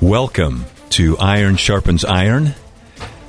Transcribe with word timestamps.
Welcome 0.00 0.64
to 0.90 1.18
Iron 1.18 1.56
Sharpens 1.56 2.06
Iron, 2.06 2.54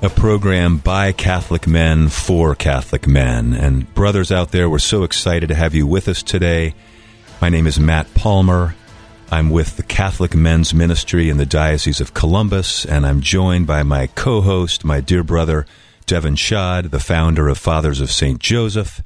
a 0.02 0.10
program 0.10 0.78
by 0.78 1.12
Catholic 1.12 1.68
men 1.68 2.08
for 2.08 2.56
Catholic 2.56 3.08
men. 3.08 3.54
And 3.54 3.94
brothers 3.94 4.32
out 4.32 4.54
there, 4.54 4.70
we're 4.70 4.80
so 4.80 5.04
excited 5.04 5.48
to 5.48 5.56
have 5.56 5.76
you 5.76 5.86
with 5.86 6.08
us 6.08 6.24
today. 6.24 6.74
My 7.42 7.50
name 7.50 7.68
is 7.68 7.78
Matt 7.78 8.14
Palmer. 8.14 8.74
I'm 9.30 9.50
with 9.50 9.76
the 9.76 9.84
Catholic 9.84 10.34
Men's 10.34 10.74
Ministry 10.74 11.30
in 11.30 11.36
the 11.36 11.46
Diocese 11.46 12.00
of 12.00 12.14
Columbus, 12.14 12.86
and 12.86 13.06
I'm 13.06 13.20
joined 13.20 13.68
by 13.68 13.84
my 13.84 14.08
co 14.08 14.40
host, 14.40 14.86
my 14.86 15.02
dear 15.02 15.26
brother, 15.26 15.66
Devin 16.06 16.36
Schadt, 16.36 16.90
the 16.90 17.02
founder 17.02 17.50
of 17.50 17.58
Fathers 17.58 18.00
of 18.00 18.10
St. 18.10 18.40
Joseph. 18.40 19.02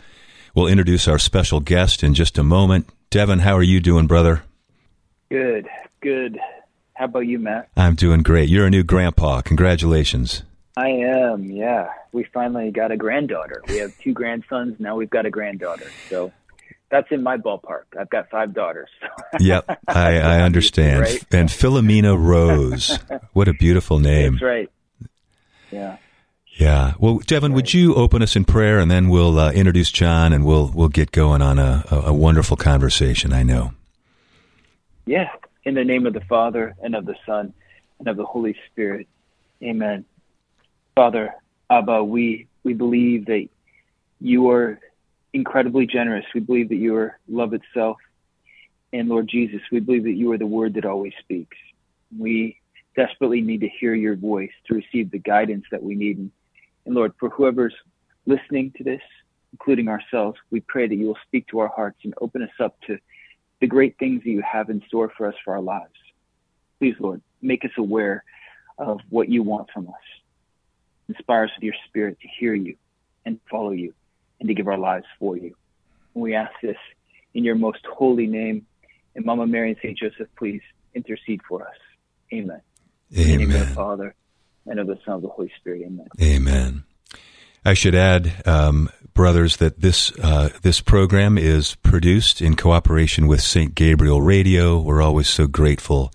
We'll 0.53 0.67
introduce 0.67 1.07
our 1.07 1.17
special 1.17 1.61
guest 1.61 2.03
in 2.03 2.13
just 2.13 2.37
a 2.37 2.43
moment. 2.43 2.87
Devin, 3.09 3.39
how 3.39 3.55
are 3.55 3.63
you 3.63 3.79
doing, 3.79 4.05
brother? 4.05 4.43
Good, 5.31 5.67
good. 5.99 6.37
How 6.95 7.05
about 7.05 7.27
you, 7.27 7.39
Matt? 7.39 7.69
I'm 7.75 7.95
doing 7.95 8.23
great. 8.23 8.49
You're 8.49 8.65
a 8.65 8.69
new 8.69 8.83
grandpa. 8.83 9.41
Congratulations. 9.41 10.43
I 10.77 10.87
am, 10.87 11.43
yeah. 11.51 11.89
We 12.13 12.25
finally 12.33 12.71
got 12.71 12.91
a 12.91 12.97
granddaughter. 12.97 13.61
We 13.67 13.77
have 13.77 13.97
two 13.99 14.13
grandsons. 14.13 14.79
Now 14.79 14.95
we've 14.95 15.09
got 15.09 15.25
a 15.25 15.29
granddaughter. 15.29 15.89
So 16.09 16.31
that's 16.89 17.07
in 17.11 17.21
my 17.21 17.37
ballpark. 17.37 17.83
I've 17.99 18.09
got 18.09 18.29
five 18.29 18.53
daughters. 18.53 18.89
yep, 19.39 19.65
I, 19.87 20.19
I 20.19 20.41
understand. 20.41 21.01
Right? 21.01 21.25
And 21.31 21.49
Philomena 21.49 22.17
Rose. 22.17 22.97
what 23.33 23.49
a 23.49 23.53
beautiful 23.53 23.99
name. 23.99 24.33
That's 24.33 24.43
right. 24.43 24.71
Yeah. 25.71 25.97
Yeah. 26.57 26.93
Well, 26.99 27.19
Devin, 27.19 27.51
right. 27.51 27.55
would 27.55 27.73
you 27.73 27.95
open 27.95 28.21
us 28.21 28.37
in 28.37 28.45
prayer, 28.45 28.79
and 28.79 28.89
then 28.89 29.09
we'll 29.09 29.37
uh, 29.37 29.51
introduce 29.51 29.91
John, 29.91 30.31
and 30.31 30.45
we'll 30.45 30.71
we'll 30.73 30.87
get 30.87 31.11
going 31.11 31.41
on 31.41 31.59
a, 31.59 31.83
a, 31.91 31.95
a 31.95 32.13
wonderful 32.13 32.55
conversation. 32.55 33.33
I 33.33 33.43
know. 33.43 33.73
Yeah. 35.05 35.29
In 35.65 35.73
the 35.73 35.83
name 35.83 36.05
of 36.05 36.13
the 36.13 36.21
Father, 36.21 36.75
and 36.83 36.95
of 36.95 37.07
the 37.07 37.15
Son, 37.25 37.51
and 37.97 38.07
of 38.07 38.17
the 38.17 38.25
Holy 38.25 38.55
Spirit. 38.69 39.07
Amen. 39.63 40.05
Father, 40.95 41.33
Abba, 41.71 42.03
we, 42.03 42.47
we 42.63 42.73
believe 42.73 43.25
that 43.25 43.47
you 44.21 44.51
are 44.51 44.79
incredibly 45.33 45.87
generous. 45.87 46.25
We 46.35 46.41
believe 46.41 46.69
that 46.69 46.75
you 46.75 46.95
are 46.95 47.19
love 47.27 47.53
itself. 47.53 47.97
And 48.93 49.09
Lord 49.09 49.27
Jesus, 49.27 49.61
we 49.71 49.79
believe 49.79 50.03
that 50.03 50.13
you 50.13 50.31
are 50.31 50.37
the 50.37 50.45
word 50.45 50.75
that 50.75 50.85
always 50.85 51.13
speaks. 51.19 51.57
We 52.15 52.59
desperately 52.95 53.41
need 53.41 53.61
to 53.61 53.69
hear 53.69 53.95
your 53.95 54.15
voice 54.15 54.51
to 54.67 54.75
receive 54.75 55.09
the 55.09 55.17
guidance 55.17 55.65
that 55.71 55.81
we 55.81 55.95
need. 55.95 56.29
And 56.85 56.95
Lord, 56.95 57.13
for 57.19 57.29
whoever's 57.29 57.75
listening 58.27 58.71
to 58.77 58.83
this, 58.83 59.01
including 59.51 59.87
ourselves, 59.87 60.37
we 60.51 60.59
pray 60.59 60.87
that 60.87 60.95
you 60.95 61.07
will 61.07 61.17
speak 61.25 61.47
to 61.47 61.59
our 61.59 61.69
hearts 61.69 61.97
and 62.03 62.13
open 62.21 62.43
us 62.43 62.51
up 62.59 62.79
to 62.81 62.99
the 63.61 63.67
great 63.67 63.97
things 63.97 64.23
that 64.23 64.29
you 64.29 64.41
have 64.41 64.69
in 64.69 64.81
store 64.87 65.11
for 65.15 65.27
us 65.27 65.35
for 65.43 65.53
our 65.53 65.61
lives. 65.61 65.93
Please, 66.79 66.95
Lord, 66.99 67.21
make 67.41 67.63
us 67.65 67.71
aware 67.77 68.23
of 68.77 68.99
what 69.09 69.29
you 69.29 69.43
want 69.43 69.69
from 69.73 69.87
us. 69.87 69.93
Inspire 71.07 71.45
us 71.45 71.51
with 71.55 71.63
your 71.63 71.75
spirit 71.87 72.19
to 72.21 72.27
hear 72.39 72.53
you 72.53 72.75
and 73.25 73.39
follow 73.49 73.71
you 73.71 73.93
and 74.39 74.47
to 74.49 74.53
give 74.53 74.67
our 74.67 74.77
lives 74.77 75.05
for 75.19 75.37
you. 75.37 75.55
And 76.13 76.23
we 76.23 76.35
ask 76.35 76.51
this 76.61 76.77
in 77.33 77.43
your 77.43 77.55
most 77.55 77.85
holy 77.85 78.27
name. 78.27 78.65
And 79.15 79.25
Mama 79.25 79.47
Mary 79.47 79.69
and 79.69 79.77
St. 79.77 79.97
Joseph, 79.97 80.27
please 80.37 80.61
intercede 80.93 81.41
for 81.47 81.61
us. 81.61 81.75
Amen. 82.33 82.61
Amen. 83.13 83.29
In 83.29 83.39
the 83.39 83.45
name 83.45 83.61
of 83.61 83.69
the 83.69 83.75
Father 83.75 84.15
and 84.65 84.79
of 84.79 84.87
the 84.87 84.99
Son 85.05 85.15
of 85.15 85.21
the 85.21 85.29
Holy 85.29 85.51
Spirit. 85.59 85.83
Amen. 85.85 86.07
Amen. 86.21 86.83
I 87.63 87.73
should 87.73 87.95
add, 87.95 88.43
um, 88.45 88.89
brothers, 89.15 89.57
that 89.57 89.81
this 89.81 90.11
uh, 90.19 90.49
this 90.61 90.81
program 90.81 91.39
is 91.39 91.73
produced 91.75 92.41
in 92.41 92.55
cooperation 92.55 93.25
with 93.25 93.41
St. 93.41 93.73
Gabriel 93.73 94.21
Radio. 94.21 94.79
We're 94.79 95.01
always 95.01 95.27
so 95.27 95.47
grateful 95.47 96.11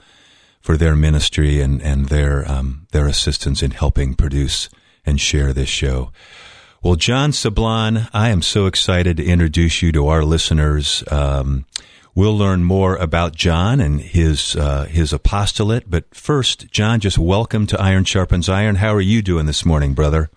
for 0.60 0.76
their 0.76 0.94
ministry 0.94 1.60
and 1.60 1.82
and 1.82 2.06
their 2.06 2.48
um, 2.48 2.86
their 2.92 3.08
assistance 3.08 3.62
in 3.62 3.72
helping 3.72 4.14
produce 4.14 4.68
and 5.04 5.20
share 5.20 5.52
this 5.52 5.68
show. 5.68 6.12
Well, 6.82 6.94
John 6.94 7.32
Sablan, 7.32 8.08
I 8.12 8.30
am 8.30 8.42
so 8.42 8.66
excited 8.66 9.16
to 9.16 9.24
introduce 9.24 9.82
you 9.82 9.92
to 9.92 10.06
our 10.06 10.22
listeners. 10.22 11.02
Um, 11.10 11.66
we'll 12.14 12.36
learn 12.36 12.64
more 12.64 12.96
about 12.96 13.34
John 13.34 13.80
and 13.80 14.00
his 14.00 14.54
uh, 14.56 14.84
his 14.84 15.12
apostolate, 15.12 15.90
but 15.90 16.14
first, 16.14 16.70
John, 16.70 17.00
just 17.00 17.18
welcome 17.18 17.66
to 17.66 17.80
Iron 17.80 18.04
Sharpens 18.04 18.48
Iron. 18.48 18.76
How 18.76 18.94
are 18.94 19.00
you 19.00 19.22
doing 19.22 19.46
this 19.46 19.64
morning, 19.64 19.94
brother? 19.94 20.30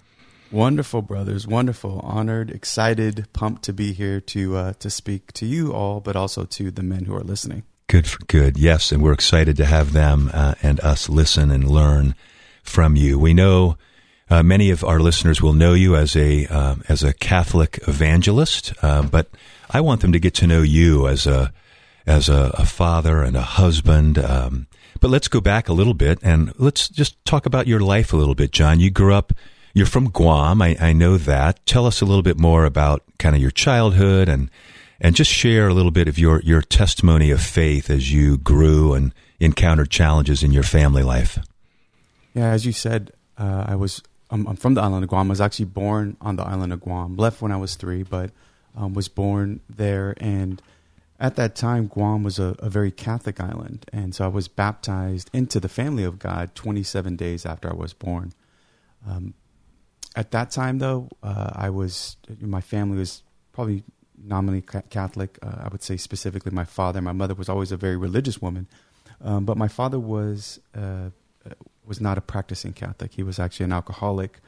Wonderful, 0.53 1.01
brothers. 1.01 1.47
Wonderful. 1.47 1.99
Honored, 2.03 2.51
excited, 2.51 3.25
pumped 3.33 3.63
to 3.63 3.73
be 3.73 3.91
here 3.91 4.21
to 4.21 4.55
uh, 4.55 4.73
to 4.73 4.91
speak 4.91 5.33
to 5.33 5.47
you 5.47 5.73
all, 5.73 5.99
but 5.99 6.15
also 6.15 6.45
to 6.45 6.69
the 6.69 6.83
men 6.83 7.05
who 7.05 7.15
are 7.15 7.23
listening. 7.23 7.63
Good 7.87 8.05
for 8.05 8.23
good. 8.27 8.55
Yes, 8.55 8.91
and 8.91 9.01
we're 9.01 9.13
excited 9.13 9.57
to 9.57 9.65
have 9.65 9.93
them 9.93 10.29
uh, 10.31 10.53
and 10.61 10.79
us 10.81 11.09
listen 11.09 11.49
and 11.49 11.67
learn 11.67 12.13
from 12.61 12.95
you. 12.95 13.17
We 13.17 13.33
know 13.33 13.77
uh, 14.29 14.43
many 14.43 14.69
of 14.69 14.83
our 14.83 14.99
listeners 14.99 15.41
will 15.41 15.53
know 15.53 15.73
you 15.73 15.95
as 15.95 16.15
a 16.15 16.45
uh, 16.45 16.75
as 16.87 17.01
a 17.01 17.13
Catholic 17.13 17.79
evangelist, 17.87 18.73
uh, 18.83 19.01
but 19.01 19.29
I 19.71 19.81
want 19.81 20.01
them 20.01 20.11
to 20.11 20.19
get 20.19 20.35
to 20.35 20.47
know 20.47 20.61
you 20.61 21.07
as 21.07 21.25
a 21.25 21.51
as 22.05 22.29
a, 22.29 22.53
a 22.59 22.65
father 22.67 23.23
and 23.23 23.35
a 23.35 23.41
husband. 23.41 24.19
Um, 24.19 24.67
but 24.99 25.09
let's 25.09 25.27
go 25.27 25.41
back 25.41 25.67
a 25.67 25.73
little 25.73 25.95
bit 25.95 26.19
and 26.21 26.53
let's 26.59 26.89
just 26.89 27.23
talk 27.25 27.47
about 27.47 27.65
your 27.65 27.79
life 27.79 28.13
a 28.13 28.17
little 28.17 28.35
bit, 28.35 28.51
John. 28.51 28.79
You 28.79 28.91
grew 28.91 29.15
up 29.15 29.33
you're 29.73 29.85
from 29.85 30.09
Guam. 30.09 30.61
I, 30.61 30.77
I 30.79 30.93
know 30.93 31.17
that. 31.17 31.65
Tell 31.65 31.85
us 31.85 32.01
a 32.01 32.05
little 32.05 32.21
bit 32.21 32.37
more 32.37 32.65
about 32.65 33.03
kind 33.17 33.35
of 33.35 33.41
your 33.41 33.51
childhood 33.51 34.29
and 34.29 34.49
and 35.01 35.15
just 35.15 35.31
share 35.31 35.67
a 35.67 35.73
little 35.73 35.91
bit 35.91 36.07
of 36.07 36.17
your, 36.17 36.39
your 36.43 36.61
testimony 36.61 37.29
of 37.29 37.41
faith 37.41 37.89
as 37.89 38.13
you 38.13 38.37
grew 38.37 38.93
and 38.93 39.13
encountered 39.37 39.89
challenges 39.89 40.43
in 40.43 40.51
your 40.53 40.63
family 40.63 41.03
life. 41.03 41.37
Yeah, 42.33 42.51
as 42.51 42.65
you 42.65 42.71
said, 42.71 43.11
uh, 43.37 43.65
I 43.67 43.75
was 43.75 44.01
I'm, 44.29 44.47
I'm, 44.47 44.55
from 44.55 44.75
the 44.75 44.81
island 44.81 45.03
of 45.03 45.09
Guam. 45.09 45.27
I 45.27 45.29
was 45.29 45.41
actually 45.41 45.65
born 45.65 46.15
on 46.21 46.37
the 46.37 46.43
island 46.43 46.71
of 46.71 46.79
Guam. 46.79 47.17
Left 47.17 47.41
when 47.41 47.51
I 47.51 47.57
was 47.57 47.75
three, 47.75 48.03
but 48.03 48.31
um, 48.75 48.93
was 48.93 49.07
born 49.07 49.59
there. 49.69 50.15
And 50.17 50.61
at 51.19 51.35
that 51.35 51.55
time, 51.55 51.87
Guam 51.87 52.23
was 52.23 52.39
a, 52.39 52.55
a, 52.59 52.69
very 52.69 52.91
Catholic 52.91 53.39
island, 53.39 53.85
and 53.93 54.15
so 54.15 54.25
I 54.25 54.27
was 54.27 54.47
baptized 54.47 55.29
into 55.33 55.59
the 55.59 55.69
family 55.69 56.03
of 56.03 56.17
God 56.17 56.55
27 56.55 57.15
days 57.15 57.45
after 57.45 57.69
I 57.69 57.73
was 57.75 57.93
born. 57.93 58.33
Um, 59.07 59.33
at 60.15 60.31
that 60.31 60.51
time, 60.51 60.79
though, 60.79 61.09
uh, 61.21 61.51
I 61.53 61.69
was 61.69 62.17
my 62.39 62.61
family 62.61 62.97
was 62.97 63.23
probably 63.51 63.83
nominally 64.23 64.61
Catholic. 64.61 65.39
Uh, 65.41 65.63
I 65.63 65.67
would 65.69 65.83
say 65.83 65.97
specifically 65.97 66.51
my 66.51 66.65
father. 66.65 67.01
My 67.01 67.11
mother 67.11 67.33
was 67.33 67.49
always 67.49 67.71
a 67.71 67.77
very 67.77 67.97
religious 67.97 68.41
woman, 68.41 68.67
um, 69.21 69.45
but 69.45 69.57
my 69.57 69.67
father 69.67 69.99
was 69.99 70.59
uh, 70.75 71.09
was 71.85 71.99
not 71.99 72.17
a 72.17 72.21
practicing 72.21 72.73
Catholic. 72.73 73.13
He 73.13 73.23
was 73.23 73.39
actually 73.39 73.65
an 73.65 73.73
alcoholic, 73.73 74.39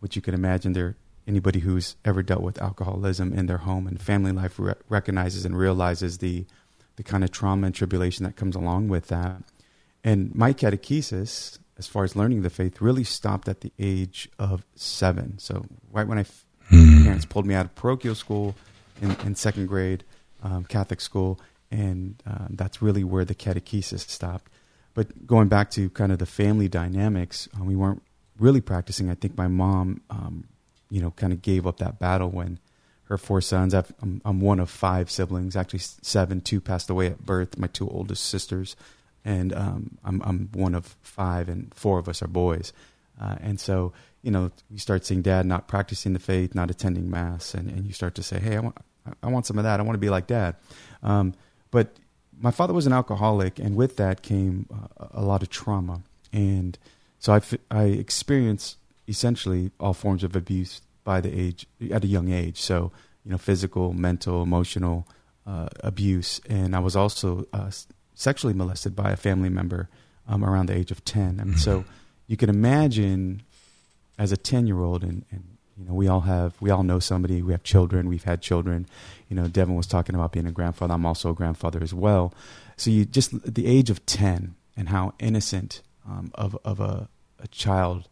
which 0.00 0.16
you 0.16 0.22
can 0.22 0.34
imagine. 0.34 0.72
There, 0.72 0.96
anybody 1.26 1.60
who's 1.60 1.96
ever 2.04 2.22
dealt 2.22 2.42
with 2.42 2.60
alcoholism 2.60 3.32
in 3.32 3.46
their 3.46 3.58
home 3.58 3.86
and 3.86 4.00
family 4.00 4.32
life 4.32 4.58
re- 4.58 4.74
recognizes 4.88 5.44
and 5.44 5.56
realizes 5.56 6.18
the 6.18 6.44
the 6.96 7.02
kind 7.02 7.24
of 7.24 7.30
trauma 7.30 7.66
and 7.66 7.74
tribulation 7.74 8.24
that 8.24 8.36
comes 8.36 8.54
along 8.54 8.88
with 8.88 9.08
that. 9.08 9.42
And 10.04 10.34
my 10.34 10.52
catechesis 10.52 11.58
as 11.78 11.86
far 11.86 12.04
as 12.04 12.14
learning 12.14 12.42
the 12.42 12.50
faith 12.50 12.80
really 12.80 13.04
stopped 13.04 13.48
at 13.48 13.60
the 13.60 13.72
age 13.78 14.28
of 14.38 14.64
seven. 14.74 15.38
So 15.38 15.64
right 15.92 16.06
when 16.06 16.18
I 16.18 16.24
mm. 16.70 17.04
parents 17.04 17.24
pulled 17.24 17.46
me 17.46 17.54
out 17.54 17.66
of 17.66 17.74
parochial 17.74 18.14
school 18.14 18.54
in, 19.02 19.16
in 19.24 19.34
second 19.34 19.66
grade, 19.66 20.04
um, 20.42 20.64
Catholic 20.64 21.00
school, 21.00 21.40
and 21.70 22.22
uh, 22.26 22.46
that's 22.50 22.80
really 22.80 23.02
where 23.02 23.24
the 23.24 23.34
catechesis 23.34 24.08
stopped. 24.08 24.50
But 24.94 25.26
going 25.26 25.48
back 25.48 25.70
to 25.72 25.90
kind 25.90 26.12
of 26.12 26.18
the 26.18 26.26
family 26.26 26.68
dynamics, 26.68 27.48
uh, 27.58 27.64
we 27.64 27.74
weren't 27.74 28.02
really 28.38 28.60
practicing. 28.60 29.10
I 29.10 29.14
think 29.14 29.36
my 29.36 29.48
mom, 29.48 30.02
um, 30.10 30.46
you 30.88 31.00
know, 31.00 31.10
kind 31.12 31.32
of 31.32 31.42
gave 31.42 31.66
up 31.66 31.78
that 31.78 31.98
battle 31.98 32.30
when 32.30 32.60
her 33.04 33.18
four 33.18 33.40
sons. 33.40 33.74
i 33.74 33.84
am 34.02 34.40
one 34.40 34.60
of 34.60 34.70
five 34.70 35.10
siblings, 35.10 35.56
actually 35.56 35.80
seven. 35.80 36.40
Two 36.40 36.60
passed 36.60 36.88
away 36.88 37.08
at 37.08 37.26
birth. 37.26 37.58
My 37.58 37.66
two 37.66 37.88
oldest 37.88 38.24
sisters 38.24 38.76
and 39.24 39.52
um, 39.54 39.98
I'm, 40.04 40.22
I'm 40.22 40.48
one 40.52 40.74
of 40.74 40.96
five, 41.02 41.48
and 41.48 41.72
four 41.74 41.98
of 41.98 42.08
us 42.08 42.22
are 42.22 42.28
boys. 42.28 42.72
Uh, 43.20 43.36
and 43.40 43.60
so, 43.60 43.92
you 44.22 44.30
know, 44.30 44.50
you 44.70 44.78
start 44.78 45.06
seeing 45.06 45.22
dad 45.22 45.46
not 45.46 45.68
practicing 45.68 46.12
the 46.12 46.18
faith, 46.18 46.54
not 46.54 46.70
attending 46.70 47.10
mass, 47.10 47.54
and, 47.54 47.70
and 47.70 47.86
you 47.86 47.92
start 47.92 48.14
to 48.16 48.22
say, 48.22 48.38
hey, 48.38 48.56
I 48.56 48.60
want, 48.60 48.76
I 49.22 49.28
want 49.28 49.46
some 49.46 49.58
of 49.58 49.64
that. 49.64 49.80
I 49.80 49.82
want 49.82 49.94
to 49.94 50.00
be 50.00 50.10
like 50.10 50.26
dad. 50.26 50.56
Um, 51.02 51.34
but 51.70 51.96
my 52.40 52.50
father 52.50 52.74
was 52.74 52.86
an 52.86 52.92
alcoholic, 52.92 53.58
and 53.58 53.76
with 53.76 53.96
that 53.96 54.22
came 54.22 54.66
uh, 54.72 55.06
a 55.12 55.22
lot 55.22 55.42
of 55.42 55.50
trauma. 55.50 56.02
And 56.32 56.78
so 57.18 57.32
I, 57.32 57.40
I 57.70 57.84
experienced 57.84 58.76
essentially 59.06 59.70
all 59.78 59.94
forms 59.94 60.24
of 60.24 60.34
abuse 60.34 60.80
by 61.04 61.20
the 61.20 61.38
age, 61.38 61.66
at 61.90 62.02
a 62.02 62.06
young 62.06 62.30
age. 62.32 62.60
So, 62.60 62.90
you 63.24 63.30
know, 63.30 63.38
physical, 63.38 63.92
mental, 63.92 64.42
emotional 64.42 65.06
uh, 65.46 65.68
abuse. 65.80 66.40
And 66.48 66.74
I 66.74 66.80
was 66.80 66.96
also 66.96 67.46
uh, 67.52 67.70
sexually 68.14 68.54
molested 68.54 68.94
by 68.94 69.10
a 69.10 69.16
family 69.16 69.48
member 69.48 69.88
um, 70.28 70.44
around 70.44 70.66
the 70.66 70.76
age 70.76 70.90
of 70.90 71.04
10. 71.04 71.40
And 71.40 71.58
so 71.58 71.80
mm-hmm. 71.80 71.90
you 72.26 72.36
can 72.36 72.48
imagine 72.48 73.42
as 74.18 74.32
a 74.32 74.36
10 74.36 74.66
year 74.66 74.80
old, 74.80 75.02
and, 75.02 75.24
and, 75.30 75.44
you 75.76 75.84
know, 75.84 75.94
we 75.94 76.06
all 76.08 76.20
have, 76.20 76.54
we 76.60 76.70
all 76.70 76.82
know 76.82 77.00
somebody, 77.00 77.42
we 77.42 77.52
have 77.52 77.62
children, 77.64 78.08
we've 78.08 78.24
had 78.24 78.40
children. 78.40 78.86
You 79.28 79.36
know, 79.36 79.48
Devin 79.48 79.74
was 79.74 79.86
talking 79.86 80.14
about 80.14 80.32
being 80.32 80.46
a 80.46 80.52
grandfather. 80.52 80.94
I'm 80.94 81.04
also 81.04 81.30
a 81.30 81.34
grandfather 81.34 81.82
as 81.82 81.92
well. 81.92 82.32
So 82.76 82.90
you 82.90 83.04
just, 83.04 83.54
the 83.54 83.66
age 83.66 83.90
of 83.90 84.06
10 84.06 84.54
and 84.76 84.88
how 84.88 85.14
innocent 85.18 85.82
um, 86.06 86.30
of 86.34 86.56
of 86.64 86.80
a, 86.80 87.08
a 87.40 87.48
child 87.48 88.08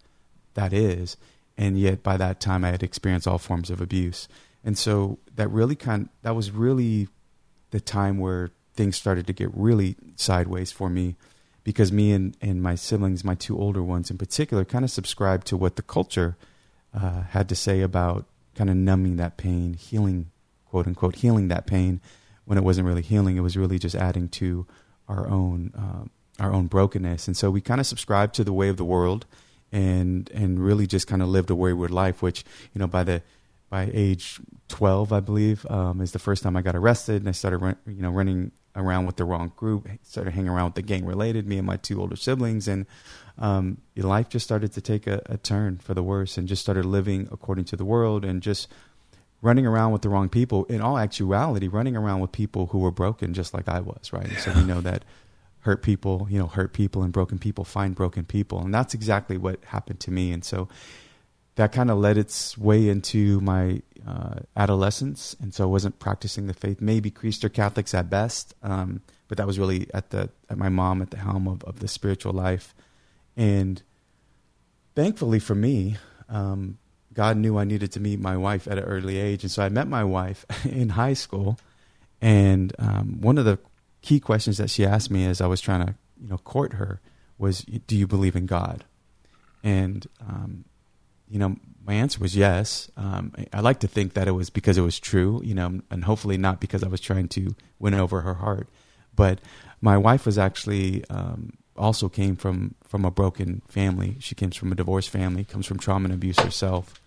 that 0.55 0.73
is, 0.73 1.17
and 1.57 1.79
yet 1.79 2.03
by 2.03 2.17
that 2.17 2.41
time 2.41 2.65
I 2.65 2.71
had 2.71 2.83
experienced 2.83 3.27
all 3.27 3.39
forms 3.39 3.71
of 3.71 3.81
abuse, 3.81 4.29
and 4.65 4.77
so 4.77 5.19
that 5.35 5.49
really 5.49 5.77
kind 5.77 6.09
that 6.23 6.35
was 6.35 6.51
really 6.51 7.09
the 7.71 7.81
time 7.81 8.19
where 8.19 8.51
things 8.75 8.97
started 8.97 9.27
to 9.27 9.33
get 9.33 9.51
really 9.55 9.97
sideways 10.17 10.73
for 10.73 10.89
me 10.89 11.17
because 11.65 11.93
me 11.93 12.13
and, 12.13 12.37
and 12.41 12.63
my 12.63 12.75
siblings, 12.75 13.25
my 13.25 13.35
two 13.35 13.59
older 13.59 13.83
ones 13.83 14.11
in 14.11 14.19
particular, 14.19 14.65
kind 14.65 14.85
of 14.85 14.91
subscribed 14.91 15.47
to 15.49 15.57
what 15.57 15.77
the 15.77 15.83
culture 15.83 16.37
uh, 16.95 17.23
had 17.23 17.49
to 17.49 17.55
say 17.55 17.81
about 17.81 18.27
kind 18.55 18.69
of 18.69 18.77
numbing 18.77 19.17
that 19.17 19.37
pain, 19.37 19.75
healing, 19.75 20.31
quote 20.67 20.87
unquote, 20.87 21.17
healing 21.17 21.49
that 21.49 21.67
pain 21.67 22.01
when 22.45 22.59
it 22.59 22.65
wasn't 22.65 22.87
really 22.87 23.03
healing. 23.03 23.37
It 23.37 23.41
was 23.41 23.57
really 23.57 23.79
just 23.79 23.95
adding 23.95 24.29
to 24.31 24.67
our 25.09 25.29
own 25.29 25.73
uh, 25.77 26.43
our 26.43 26.53
own 26.53 26.67
brokenness. 26.67 27.27
And 27.27 27.37
so 27.37 27.51
we 27.51 27.61
kind 27.61 27.81
of 27.81 27.87
subscribed 27.87 28.35
to 28.37 28.45
the 28.45 28.53
way 28.53 28.69
of 28.69 28.77
the 28.77 28.85
world, 28.85 29.27
and 29.71 30.31
and 30.31 30.59
really 30.59 30.87
just 30.87 31.07
kind 31.07 31.23
of 31.23 31.29
lived 31.29 31.51
a 31.51 31.55
wayward 31.55 31.91
life. 31.91 32.23
Which 32.23 32.45
you 32.75 32.79
know 32.79 32.87
by 32.87 33.05
the 33.05 33.23
by 33.71 33.91
age 33.95 34.39
12, 34.69 35.15
I 35.15 35.21
believe, 35.21 35.65
um, 35.71 36.03
is 36.03 36.13
the 36.13 36.19
first 36.19 36.43
time 36.43 36.59
I 36.59 36.63
got 36.63 36.77
arrested, 36.77 37.23
and 37.23 37.29
I 37.29 37.33
started 37.33 37.59
run, 37.59 37.77
you 37.87 38.03
know 38.03 38.11
running 38.11 38.53
around 38.75 39.07
with 39.07 39.17
the 39.17 39.25
wrong 39.25 39.53
group, 39.57 39.89
started 40.03 40.33
hanging 40.33 40.49
around 40.49 40.67
with 40.67 40.75
the 40.75 40.83
gang 40.83 41.05
related, 41.05 41.47
me 41.47 41.59
and 41.59 41.67
my 41.67 41.77
two 41.77 42.01
older 42.01 42.17
siblings, 42.17 42.69
and 42.69 42.87
um, 43.39 43.79
life 43.97 44.29
just 44.29 44.45
started 44.45 44.73
to 44.73 44.81
take 44.81 45.07
a, 45.07 45.23
a, 45.27 45.37
turn 45.37 45.79
for 45.79 45.95
the 45.95 46.03
worse, 46.03 46.39
and 46.39 46.49
just 46.49 46.63
started 46.63 46.85
living 46.85 47.29
according 47.31 47.65
to 47.67 47.77
the 47.77 47.85
world, 47.85 48.25
and 48.25 48.43
just 48.43 48.69
running 49.41 49.67
around 49.67 49.93
with 49.93 50.03
the 50.03 50.09
wrong 50.09 50.29
people. 50.29 50.65
In 50.65 50.81
all 50.81 50.99
actuality, 50.99 51.69
running 51.69 51.97
around 51.97 52.21
with 52.21 52.33
people 52.33 52.67
who 52.67 52.79
were 52.79 52.91
broken, 52.91 53.35
just 53.35 53.53
like 53.53 53.69
I 53.69 53.81
was, 53.81 54.13
right? 54.13 54.31
Yeah. 54.31 54.39
So 54.39 54.53
we 54.53 54.65
know 54.65 54.81
that 54.81 55.05
hurt 55.61 55.83
people, 55.83 56.27
you 56.31 56.39
know, 56.39 56.47
hurt 56.47 56.73
people, 56.73 57.03
and 57.03 57.13
broken 57.13 57.39
people 57.39 57.65
find 57.65 57.95
broken 57.95 58.25
people, 58.25 58.61
and 58.61 58.73
that's 58.75 58.95
exactly 58.95 59.37
what 59.37 59.63
happened 59.67 60.01
to 60.01 60.11
me, 60.11 60.33
and 60.33 60.45
so 60.45 60.69
that 61.57 61.73
kind 61.73 61.91
of 61.91 61.99
led 61.99 62.17
its 62.17 62.57
way 62.57 62.89
into 62.89 63.41
my 63.41 63.83
uh, 64.07 64.37
adolescence, 64.57 65.37
and 65.41 65.53
so 65.53 65.65
I 65.65 65.67
wasn't 65.67 65.99
practicing 65.99 66.47
the 66.47 66.55
faith. 66.55 66.81
Maybe 66.81 67.11
Creaster 67.11 67.53
Catholics 67.53 67.95
at 67.95 68.09
best, 68.09 68.55
um, 68.63 69.03
but 69.29 69.39
that 69.39 69.47
was 69.47 69.59
really 69.59 69.87
at 69.93 70.11
the 70.11 70.31
at 70.49 70.59
my 70.59 70.69
mom 70.69 71.03
at 71.03 71.11
the 71.11 71.19
helm 71.19 71.47
of, 71.47 71.63
of 71.65 71.81
the 71.81 71.89
spiritual 71.89 72.33
life. 72.33 72.75
And 73.37 73.83
thankfully 74.95 75.39
for 75.39 75.55
me, 75.55 75.97
um, 76.29 76.79
God 77.13 77.37
knew 77.37 77.59
I 77.59 77.65
needed 77.65 77.93
to 77.93 78.01
meet 78.01 78.19
my 78.19 78.37
wife 78.37 78.67
at 78.67 78.79
an 78.79 78.85
early 78.85 79.19
age, 79.19 79.45
and 79.45 79.51
so 79.51 79.63
I 79.63 79.69
met 79.69 79.89
my 79.89 80.05
wife 80.05 80.47
in 80.65 80.91
high 80.91 81.15
school. 81.15 81.59
And 82.21 82.73
um, 82.79 83.21
one 83.21 83.37
of 83.37 83.45
the 83.45 83.59
key 84.01 84.21
questions 84.21 84.59
that 84.59 84.71
she 84.71 84.87
asked 84.87 85.11
me 85.11 85.27
as 85.27 85.41
I 85.41 85.47
was 85.47 85.61
trying 85.61 85.87
to, 85.87 85.95
you 86.21 86.29
know, 86.29 86.39
court 86.39 86.75
her 86.75 87.01
was, 87.37 87.61
"Do 87.61 87.97
you 87.97 88.07
believe 88.07 88.37
in 88.37 88.47
God?" 88.47 88.85
And 89.63 90.07
um, 90.21 90.65
you 91.33 91.39
know, 91.39 91.57
my 91.87 91.95
answer 91.95 92.21
was 92.21 92.37
yes. 92.37 92.91
Um, 92.97 93.33
I, 93.37 93.47
I, 93.55 93.61
like 93.61 93.81
to 93.81 93.89
think 93.89 94.13
that 94.13 94.29
it 94.29 94.33
was 94.33 94.51
because 94.51 94.77
it 94.77 94.83
was 94.83 95.01
true, 95.01 95.41
you 95.43 95.55
know, 95.55 95.81
and 95.91 96.05
hopefully 96.05 96.37
not 96.37 96.61
because 96.61 96.85
I 96.85 96.89
was 96.89 97.01
trying 97.01 97.29
to 97.29 97.57
win 97.79 97.95
over 97.95 98.21
her 98.21 98.35
heart. 98.35 98.69
But 99.17 99.41
my 99.81 99.97
wife 99.97 100.27
was 100.27 100.37
actually 100.37 101.05
um, 101.09 101.55
also 101.75 102.11
came 102.11 102.37
from 102.37 102.75
from 102.85 103.07
a 103.07 103.11
broken 103.11 103.63
family. 103.67 104.17
She 104.21 104.35
comes 104.35 104.57
from 104.57 104.73
a 104.73 104.75
divorced 104.75 105.09
family, 105.09 105.45
comes 105.45 105.65
from 105.65 105.79
trauma 105.79 106.05
and 106.05 106.15
abuse 106.15 106.39
herself. 106.39 107.01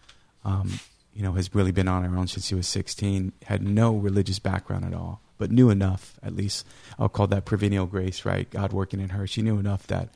Um, 0.44 0.80
you 1.14 1.22
know, 1.22 1.34
has 1.34 1.54
really 1.54 1.72
been 1.72 1.88
on 1.88 2.04
her 2.04 2.18
own 2.18 2.28
since 2.28 2.48
she 2.48 2.56
was 2.56 2.68
16. 2.68 3.32
Had 3.44 3.62
no 3.62 3.96
religious 3.96 4.40
background 4.40 4.86
at 4.86 4.94
all, 4.96 5.22
but 5.38 5.52
knew 5.52 5.70
enough. 5.70 6.20
At 6.24 6.36
least 6.36 6.66
I'll 6.98 7.10
call 7.10 7.28
that 7.28 7.46
prevenient 7.46 7.92
grace, 7.92 8.26
right? 8.26 8.50
God 8.50 8.74
working 8.74 9.00
in 9.00 9.10
her. 9.10 9.28
She 9.28 9.44
knew 9.44 9.60
enough 9.60 9.86
that 9.88 10.10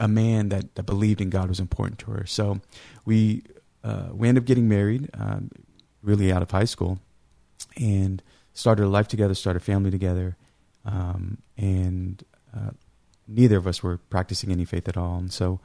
a 0.00 0.08
man 0.08 0.48
that, 0.48 0.74
that 0.74 0.84
believed 0.84 1.20
in 1.20 1.30
God 1.30 1.48
was 1.48 1.60
important 1.60 1.98
to 2.00 2.10
her. 2.12 2.26
So 2.26 2.60
we 3.04 3.44
uh, 3.84 4.08
we 4.12 4.28
ended 4.28 4.42
up 4.42 4.46
getting 4.46 4.68
married, 4.68 5.08
um, 5.14 5.50
really 6.02 6.32
out 6.32 6.42
of 6.42 6.50
high 6.50 6.64
school, 6.64 6.98
and 7.76 8.22
started 8.52 8.84
a 8.84 8.88
life 8.88 9.08
together, 9.08 9.34
started 9.34 9.62
a 9.62 9.64
family 9.64 9.90
together, 9.90 10.36
um, 10.84 11.38
and 11.56 12.24
uh, 12.54 12.70
neither 13.28 13.56
of 13.56 13.66
us 13.66 13.82
were 13.82 13.98
practicing 14.10 14.50
any 14.50 14.64
faith 14.64 14.88
at 14.88 14.96
all. 14.96 15.16
And 15.18 15.32
so, 15.32 15.60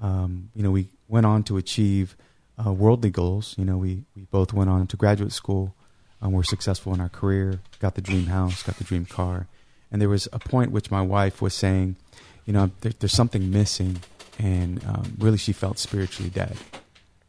um, 0.00 0.50
you 0.54 0.62
know, 0.62 0.70
we 0.70 0.88
went 1.06 1.26
on 1.26 1.42
to 1.44 1.58
achieve 1.58 2.16
uh, 2.64 2.72
worldly 2.72 3.10
goals. 3.10 3.54
You 3.58 3.64
know, 3.64 3.76
we 3.76 4.04
we 4.16 4.22
both 4.30 4.52
went 4.52 4.70
on 4.70 4.86
to 4.86 4.96
graduate 4.96 5.32
school. 5.32 5.74
We're 6.22 6.42
successful 6.42 6.92
in 6.92 7.00
our 7.00 7.08
career, 7.08 7.60
got 7.78 7.94
the 7.94 8.02
dream 8.02 8.26
house, 8.26 8.62
got 8.62 8.76
the 8.76 8.84
dream 8.84 9.06
car, 9.06 9.46
and 9.90 10.02
there 10.02 10.08
was 10.10 10.28
a 10.34 10.38
point 10.38 10.70
which 10.70 10.90
my 10.90 11.00
wife 11.00 11.40
was 11.40 11.54
saying 11.54 11.96
you 12.50 12.54
know, 12.54 12.68
there, 12.80 12.90
there's 12.98 13.12
something 13.12 13.52
missing, 13.52 14.00
and 14.36 14.84
um, 14.84 15.16
really 15.20 15.38
she 15.38 15.52
felt 15.52 15.78
spiritually 15.78 16.30
dead. 16.30 16.56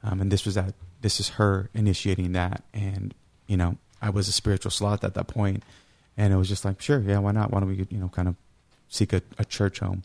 Um, 0.01 0.19
and 0.19 0.31
this 0.31 0.45
was 0.45 0.55
that. 0.55 0.73
This 1.01 1.19
is 1.19 1.29
her 1.29 1.69
initiating 1.75 2.31
that, 2.31 2.63
and 2.73 3.13
you 3.45 3.55
know, 3.55 3.77
I 4.01 4.09
was 4.09 4.27
a 4.27 4.31
spiritual 4.31 4.71
sloth 4.71 5.03
at 5.03 5.13
that 5.13 5.27
point, 5.27 5.61
and 6.17 6.33
it 6.33 6.37
was 6.37 6.49
just 6.49 6.65
like, 6.65 6.81
sure, 6.81 7.01
yeah, 7.01 7.19
why 7.19 7.33
not? 7.33 7.51
Why 7.51 7.59
don't 7.59 7.69
we, 7.69 7.85
you 7.91 7.99
know, 7.99 8.07
kind 8.07 8.29
of 8.29 8.35
seek 8.89 9.13
a, 9.13 9.21
a 9.37 9.45
church 9.45 9.77
home? 9.77 10.01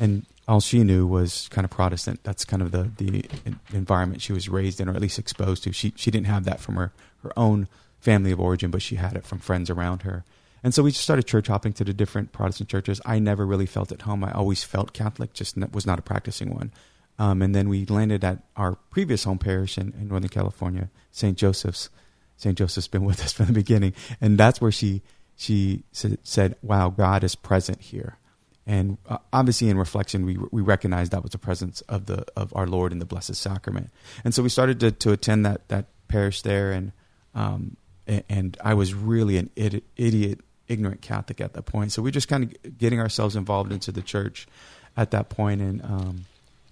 And 0.00 0.24
all 0.48 0.60
she 0.60 0.82
knew 0.82 1.06
was 1.06 1.46
kind 1.50 1.66
of 1.66 1.70
Protestant. 1.70 2.20
That's 2.22 2.46
kind 2.46 2.62
of 2.62 2.72
the 2.72 2.90
the 2.96 3.26
environment 3.74 4.22
she 4.22 4.32
was 4.32 4.48
raised 4.48 4.80
in, 4.80 4.88
or 4.88 4.94
at 4.94 5.02
least 5.02 5.18
exposed 5.18 5.62
to. 5.64 5.74
She 5.74 5.92
she 5.94 6.10
didn't 6.10 6.28
have 6.28 6.44
that 6.44 6.58
from 6.58 6.76
her 6.76 6.90
her 7.22 7.38
own 7.38 7.68
family 8.00 8.32
of 8.32 8.40
origin, 8.40 8.70
but 8.70 8.80
she 8.80 8.96
had 8.96 9.14
it 9.14 9.26
from 9.26 9.40
friends 9.40 9.68
around 9.68 10.04
her. 10.04 10.24
And 10.64 10.72
so 10.72 10.82
we 10.82 10.92
just 10.92 11.04
started 11.04 11.26
church 11.26 11.46
hopping 11.46 11.74
to 11.74 11.84
the 11.84 11.92
different 11.92 12.32
Protestant 12.32 12.70
churches. 12.70 12.98
I 13.04 13.18
never 13.18 13.44
really 13.44 13.66
felt 13.66 13.92
at 13.92 14.02
home. 14.02 14.24
I 14.24 14.32
always 14.32 14.64
felt 14.64 14.94
Catholic, 14.94 15.34
just 15.34 15.58
was 15.72 15.86
not 15.86 15.98
a 15.98 16.02
practicing 16.02 16.54
one. 16.54 16.72
Um, 17.18 17.42
and 17.42 17.54
then 17.54 17.68
we 17.68 17.84
landed 17.84 18.24
at 18.24 18.42
our 18.56 18.76
previous 18.90 19.24
home 19.24 19.38
parish 19.38 19.76
in, 19.76 19.92
in 20.00 20.08
Northern 20.08 20.30
California, 20.30 20.88
St. 21.12 21.36
Joseph's. 21.36 21.90
St. 22.38 22.56
Joseph's 22.56 22.88
been 22.88 23.04
with 23.10 23.22
us 23.22 23.32
from 23.34 23.46
the 23.46 23.52
beginning, 23.52 23.92
and 24.20 24.38
that's 24.38 24.60
where 24.60 24.72
she 24.72 25.02
she 25.36 25.84
said, 25.92 26.56
"Wow, 26.62 26.88
God 26.88 27.22
is 27.22 27.34
present 27.36 27.80
here." 27.80 28.16
And 28.66 28.98
uh, 29.08 29.18
obviously, 29.32 29.68
in 29.68 29.78
reflection, 29.78 30.24
we 30.24 30.38
we 30.50 30.62
recognized 30.62 31.12
that 31.12 31.22
was 31.22 31.32
the 31.32 31.38
presence 31.38 31.82
of 31.82 32.06
the 32.06 32.24
of 32.36 32.52
our 32.56 32.66
Lord 32.66 32.90
in 32.90 32.98
the 32.98 33.04
Blessed 33.04 33.36
Sacrament. 33.36 33.90
And 34.24 34.34
so 34.34 34.42
we 34.42 34.48
started 34.48 34.80
to 34.80 34.90
to 34.90 35.12
attend 35.12 35.46
that 35.46 35.68
that 35.68 35.86
parish 36.08 36.42
there, 36.42 36.72
and 36.72 36.90
um, 37.34 37.76
and 38.28 38.56
I 38.64 38.74
was 38.74 38.94
really 38.94 39.36
an 39.36 39.50
idiot 39.54 40.40
ignorant 40.68 41.02
Catholic 41.02 41.40
at 41.40 41.52
that 41.54 41.66
point. 41.66 41.92
So 41.92 42.02
we 42.02 42.08
are 42.08 42.12
just 42.12 42.28
kind 42.28 42.44
of 42.44 42.78
getting 42.78 43.00
ourselves 43.00 43.36
involved 43.36 43.72
into 43.72 43.92
the 43.92 44.02
church 44.02 44.46
at 44.96 45.10
that 45.10 45.28
point, 45.28 45.60
and 45.60 45.82
um, 45.82 46.24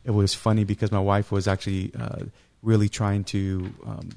it 0.04 0.12
was 0.12 0.34
funny 0.34 0.64
because 0.64 0.92
my 0.92 1.00
wife 1.00 1.32
was 1.32 1.48
actually 1.48 1.92
uh, 1.98 2.24
really 2.62 2.88
trying 2.88 3.24
to. 3.24 3.72
Um, 3.86 4.10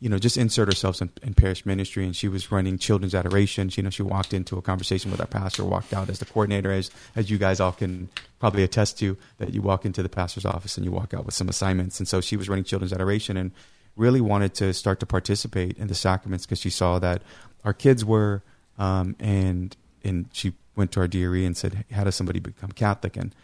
you 0.00 0.08
know, 0.08 0.18
just 0.18 0.36
insert 0.36 0.66
herself 0.66 1.00
in, 1.00 1.12
in, 1.22 1.32
parish 1.32 1.64
ministry, 1.64 2.04
and 2.04 2.16
she 2.16 2.26
was 2.26 2.50
running 2.50 2.76
children's 2.76 3.14
adoration. 3.14 3.68
She, 3.68 3.80
you 3.80 3.84
know, 3.84 3.90
she 3.90 4.02
walked 4.02 4.34
into 4.34 4.58
a 4.58 4.62
conversation 4.62 5.12
with 5.12 5.20
our 5.20 5.28
pastor, 5.28 5.64
walked 5.64 5.92
out 5.92 6.10
as 6.10 6.18
the 6.18 6.24
coordinator, 6.24 6.72
as 6.72 6.90
as 7.14 7.30
you 7.30 7.38
guys 7.38 7.60
all 7.60 7.70
can 7.70 8.08
probably 8.40 8.64
attest 8.64 8.98
to. 8.98 9.16
That 9.38 9.54
you 9.54 9.62
walk 9.62 9.84
into 9.84 10.02
the 10.02 10.08
pastor's 10.08 10.44
office 10.44 10.76
and 10.76 10.84
you 10.84 10.90
walk 10.90 11.14
out 11.14 11.24
with 11.24 11.36
some 11.36 11.48
assignments. 11.48 12.00
And 12.00 12.08
so 12.08 12.20
she 12.20 12.36
was 12.36 12.48
running 12.48 12.64
children's 12.64 12.92
adoration 12.92 13.36
and 13.36 13.52
really 13.94 14.20
wanted 14.20 14.54
to 14.54 14.74
start 14.74 14.98
to 14.98 15.06
participate 15.06 15.78
in 15.78 15.86
the 15.86 15.94
sacraments 15.94 16.46
because 16.46 16.58
she 16.58 16.70
saw 16.70 16.98
that 16.98 17.22
our 17.64 17.72
kids 17.72 18.04
were 18.04 18.42
um, 18.78 19.16
and 19.18 19.76
and 20.04 20.26
she 20.32 20.54
went 20.76 20.92
to 20.92 21.00
our 21.00 21.08
DRE 21.08 21.44
and 21.44 21.56
said, 21.56 21.84
"How 21.90 22.04
does 22.04 22.14
somebody 22.14 22.40
become 22.40 22.72
Catholic?" 22.72 23.16
And 23.16 23.34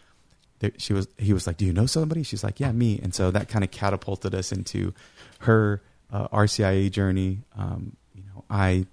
there, 0.61 0.73
she 0.77 0.93
was, 0.93 1.09
he 1.19 1.33
was 1.33 1.47
like, 1.47 1.57
"Do 1.57 1.65
you 1.65 1.73
know 1.73 1.87
somebody?" 1.87 2.23
She's 2.23 2.45
like, 2.45 2.61
"Yeah, 2.61 2.73
me." 2.73 2.99
And 3.03 3.15
so 3.15 3.31
that 3.31 3.49
kind 3.49 3.65
of 3.65 3.71
catapulted 3.71 4.35
us 4.35 4.53
into 4.53 4.95
her 5.41 5.83
uh, 6.13 6.29
RCIA 6.29 6.91
journey. 6.91 7.41
Um, 7.57 7.97
you 8.15 8.25
know, 8.35 8.45
I 8.51 8.87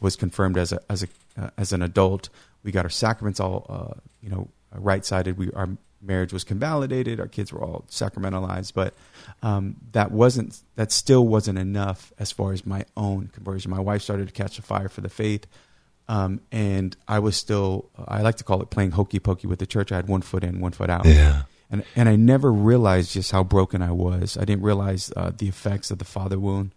was 0.00 0.16
confirmed 0.16 0.56
as 0.56 0.72
a 0.72 0.80
as 0.88 1.02
a 1.02 1.08
uh, 1.40 1.50
as 1.56 1.72
an 1.72 1.82
adult. 1.82 2.28
We 2.62 2.72
got 2.72 2.84
our 2.84 2.90
sacraments 2.90 3.40
all, 3.40 3.66
uh, 3.68 4.00
you 4.22 4.30
know, 4.30 4.48
right 4.74 5.04
sided. 5.04 5.38
We 5.38 5.50
our 5.52 5.68
marriage 6.02 6.32
was 6.32 6.44
convalidated. 6.44 7.20
Our 7.20 7.28
kids 7.28 7.52
were 7.52 7.62
all 7.62 7.84
sacramentalized, 7.88 8.72
but 8.74 8.94
um, 9.42 9.76
that 9.92 10.10
wasn't 10.10 10.60
that 10.76 10.92
still 10.92 11.26
wasn't 11.26 11.58
enough 11.58 12.12
as 12.18 12.32
far 12.32 12.52
as 12.52 12.64
my 12.64 12.84
own 12.96 13.28
conversion. 13.28 13.70
My 13.70 13.80
wife 13.80 14.02
started 14.02 14.26
to 14.28 14.32
catch 14.32 14.58
a 14.58 14.62
fire 14.62 14.88
for 14.88 15.00
the 15.00 15.08
faith. 15.08 15.46
Um, 16.10 16.40
and 16.50 16.96
I 17.06 17.20
was 17.20 17.36
still, 17.36 17.88
I 17.96 18.22
like 18.22 18.34
to 18.38 18.44
call 18.44 18.60
it 18.62 18.70
playing 18.70 18.90
hokey 18.90 19.20
pokey 19.20 19.46
with 19.46 19.60
the 19.60 19.66
church. 19.66 19.92
I 19.92 19.96
had 19.96 20.08
one 20.08 20.22
foot 20.22 20.42
in, 20.42 20.58
one 20.58 20.72
foot 20.72 20.90
out. 20.90 21.06
Yeah. 21.06 21.42
And, 21.70 21.84
and 21.94 22.08
I 22.08 22.16
never 22.16 22.52
realized 22.52 23.12
just 23.12 23.30
how 23.30 23.44
broken 23.44 23.80
I 23.80 23.92
was. 23.92 24.36
I 24.36 24.44
didn't 24.44 24.64
realize 24.64 25.12
uh, 25.16 25.30
the 25.30 25.46
effects 25.46 25.92
of 25.92 25.98
the 25.98 26.04
father 26.04 26.40
wound, 26.40 26.72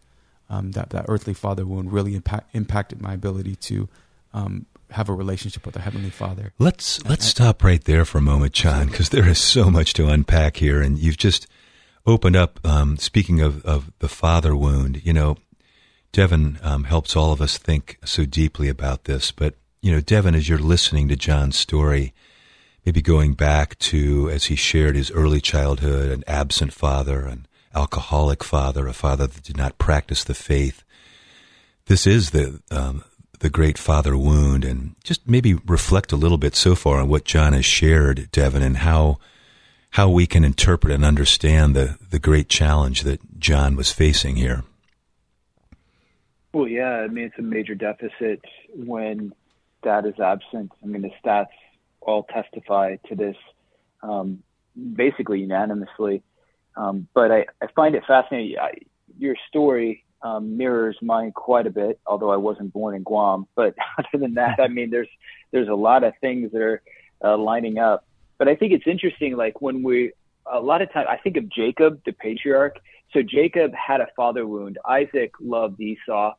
um, 0.52 0.74
that, 0.74 0.92
that 0.92 1.06
earthly 1.08 1.34
father 1.34 1.66
wound 1.66 1.92
really 1.92 2.14
impact, 2.14 2.54
impacted 2.54 3.02
my 3.02 3.16
ability 3.16 3.56
to 3.56 3.90
um, 4.36 4.68
have 4.92 5.10
a 5.10 5.14
relationship 5.14 5.66
with 5.66 5.74
the 5.74 5.82
Heavenly 5.82 6.12
Father. 6.12 6.54
Let's, 6.60 7.04
let's 7.04 7.26
I, 7.26 7.30
stop 7.30 7.64
right 7.64 7.84
there 7.84 8.06
for 8.06 8.20
a 8.20 8.22
moment, 8.22 8.54
John, 8.54 8.86
because 8.86 9.10
there 9.10 9.28
is 9.28 9.40
so 9.40 9.72
much 9.72 9.94
to 9.94 10.10
unpack 10.10 10.58
here. 10.58 10.80
And 10.80 11.00
you've 11.00 11.18
just 11.18 11.48
opened 12.06 12.36
up, 12.36 12.60
um, 12.64 12.98
speaking 12.98 13.42
of, 13.42 13.66
of 13.66 13.92
the 13.98 14.10
father 14.10 14.56
wound, 14.56 15.02
you 15.04 15.12
know, 15.12 15.38
Devin 16.14 16.60
um, 16.62 16.84
helps 16.86 17.16
all 17.16 17.34
of 17.34 17.42
us 17.42 17.58
think 17.58 17.98
so 18.06 18.24
deeply 18.24 18.70
about 18.70 19.06
this. 19.06 19.32
But, 19.32 19.56
you 19.82 19.92
know, 19.92 20.00
Devin, 20.00 20.36
as 20.36 20.48
you're 20.48 20.60
listening 20.60 21.10
to 21.10 21.16
John's 21.16 21.58
story, 21.58 22.14
maybe 22.86 23.02
going 23.02 23.34
back 23.34 23.78
to 23.80 24.30
as 24.30 24.46
he 24.46 24.56
shared 24.56 24.96
his 24.96 25.12
early 25.12 25.42
childhood, 25.42 26.12
an 26.12 26.24
absent 26.28 26.72
father, 26.72 27.26
an 27.26 27.48
alcoholic 27.74 28.44
father, 28.44 28.88
a 28.88 28.94
father 28.94 29.26
that 29.26 29.44
did 29.44 29.58
not 29.58 29.80
practice 29.80 30.24
the 30.24 30.36
faith. 30.36 30.84
This 31.88 32.06
is 32.06 32.30
the 32.30 32.62
um, 32.72 33.04
the 33.40 33.50
great 33.50 33.78
father 33.78 34.16
wound, 34.16 34.64
and 34.64 34.96
just 35.04 35.28
maybe 35.28 35.56
reflect 35.56 36.14
a 36.14 36.16
little 36.16 36.38
bit 36.38 36.56
so 36.56 36.76
far 36.76 37.02
on 37.02 37.10
what 37.10 37.26
John 37.26 37.52
has 37.52 37.66
shared, 37.66 38.32
Devin, 38.32 38.62
and 38.62 38.78
how 38.78 39.18
how 39.90 40.10
we 40.10 40.28
can 40.28 40.46
interpret 40.46 40.94
and 40.94 41.04
understand 41.04 41.76
the 41.76 41.98
the 42.10 42.20
great 42.20 42.48
challenge 42.48 43.02
that 43.02 43.40
John 43.40 43.76
was 43.76 43.92
facing 43.92 44.36
here. 44.36 44.64
Well, 46.54 46.68
yeah, 46.68 46.92
I 46.92 47.08
mean 47.08 47.26
it's 47.26 47.40
a 47.40 47.42
major 47.42 47.76
deficit 47.76 48.44
when 48.76 49.34
dad 49.84 50.06
is 50.06 50.20
absent. 50.20 50.72
I 50.84 50.86
mean 50.86 51.02
the 51.02 51.12
stats 51.24 51.48
all 52.02 52.24
testify 52.24 52.98
to 53.08 53.16
this 53.16 53.36
um, 54.04 54.44
basically 54.96 55.40
unanimously. 55.40 56.22
Um, 56.76 57.08
but 57.14 57.32
I, 57.32 57.46
I, 57.62 57.68
find 57.76 57.96
it 57.96 58.04
fascinating. 58.08 58.58
I, 58.60 58.74
your 59.18 59.36
story 59.48 60.04
um, 60.24 60.58
mirrors 60.58 60.98
mine 61.02 61.32
quite 61.32 61.68
a 61.68 61.70
bit, 61.70 62.00
although 62.08 62.32
I 62.32 62.38
wasn't 62.38 62.74
born 62.74 62.96
in 62.96 63.04
Guam. 63.04 63.48
But 63.56 63.76
other 63.98 64.20
than 64.20 64.34
that, 64.36 64.60
I 64.60 64.68
mean, 64.68 64.90
there's 64.90 65.10
there's 65.52 65.70
a 65.70 65.76
lot 65.76 66.04
of 66.04 66.14
things 66.20 66.52
that 66.52 66.62
are 66.62 66.82
uh, 67.24 67.38
lining 67.38 67.78
up. 67.78 68.06
But 68.38 68.48
I 68.48 68.56
think 68.56 68.74
it's 68.74 68.88
interesting, 68.88 69.38
like 69.38 69.62
when 69.62 69.84
we 69.84 70.14
a 70.52 70.60
lot 70.60 70.82
of 70.82 70.92
times 70.92 71.08
I 71.10 71.18
think 71.18 71.38
of 71.38 71.50
Jacob, 71.50 72.02
the 72.06 72.12
patriarch. 72.14 72.78
So 73.14 73.22
Jacob 73.22 73.72
had 73.74 74.02
a 74.02 74.08
father 74.16 74.48
wound. 74.48 74.80
Isaac 74.88 75.34
loved 75.40 75.80
Esau 75.80 76.34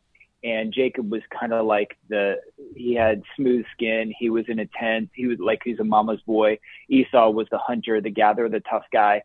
and 0.45 0.75
Jacob 0.75 1.11
was 1.11 1.23
kind 1.31 1.55
of 1.55 1.65
like 1.65 1.97
the 2.09 2.37
he 2.77 2.95
had 2.95 3.23
smooth 3.35 3.65
skin. 3.73 4.13
He 4.17 4.29
was 4.29 4.45
in 4.49 4.59
a 4.59 4.67
tent. 4.67 5.09
He 5.15 5.27
was 5.27 5.39
like 5.39 5.63
he's 5.65 5.81
a 5.81 5.85
mama's 5.85 6.21
boy. 6.21 6.59
Esau 6.89 7.31
was 7.31 7.49
the 7.51 7.59
hunter, 7.59 8.01
the 8.03 8.11
gatherer, 8.11 8.51
the 8.51 8.61
tough 8.61 8.85
guy. 8.93 9.23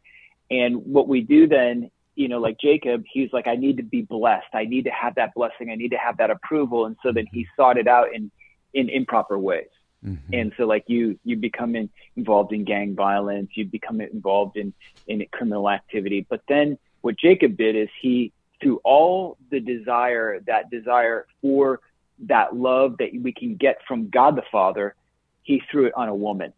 And 0.49 0.77
what 0.85 1.09
we 1.09 1.21
do 1.21 1.45
then, 1.45 1.91
you 2.15 2.29
know, 2.29 2.39
like 2.39 2.57
Jacob, 2.59 3.03
he's 3.11 3.31
like, 3.33 3.47
I 3.47 3.57
need 3.57 3.77
to 3.77 3.83
be 3.83 4.01
blessed. 4.01 4.47
I 4.53 4.63
need 4.63 4.85
to 4.85 4.91
have 4.91 5.15
that 5.15 5.33
blessing. 5.35 5.69
I 5.69 5.75
need 5.75 5.91
to 5.91 5.97
have 5.97 6.17
that 6.17 6.31
approval. 6.31 6.85
And 6.85 6.95
so 7.03 7.11
then 7.11 7.27
he 7.31 7.45
sought 7.57 7.77
it 7.77 7.87
out 7.87 8.15
in 8.15 8.31
in 8.73 8.87
improper 8.87 9.37
ways. 9.37 9.67
Mm-hmm. 10.05 10.33
And 10.33 10.53
so 10.55 10.65
like 10.65 10.85
you 10.87 11.19
you 11.25 11.35
become 11.35 11.75
in, 11.75 11.89
involved 12.15 12.53
in 12.53 12.63
gang 12.63 12.95
violence. 12.95 13.49
You 13.55 13.65
become 13.65 13.99
involved 13.99 14.55
in 14.55 14.73
in 15.07 15.25
criminal 15.31 15.69
activity. 15.69 16.25
But 16.29 16.43
then 16.47 16.77
what 17.01 17.17
Jacob 17.17 17.57
did 17.57 17.75
is 17.75 17.89
he 18.01 18.31
through 18.61 18.81
all 18.83 19.37
the 19.51 19.59
desire, 19.59 20.39
that 20.47 20.69
desire 20.69 21.25
for 21.41 21.79
that 22.27 22.55
love 22.55 22.97
that 22.99 23.09
we 23.21 23.31
can 23.31 23.55
get 23.55 23.77
from 23.87 24.09
God 24.09 24.35
the 24.35 24.43
Father, 24.51 24.95
he 25.43 25.61
threw 25.71 25.85
it 25.85 25.93
on 25.95 26.09
a 26.09 26.15
woman. 26.15 26.53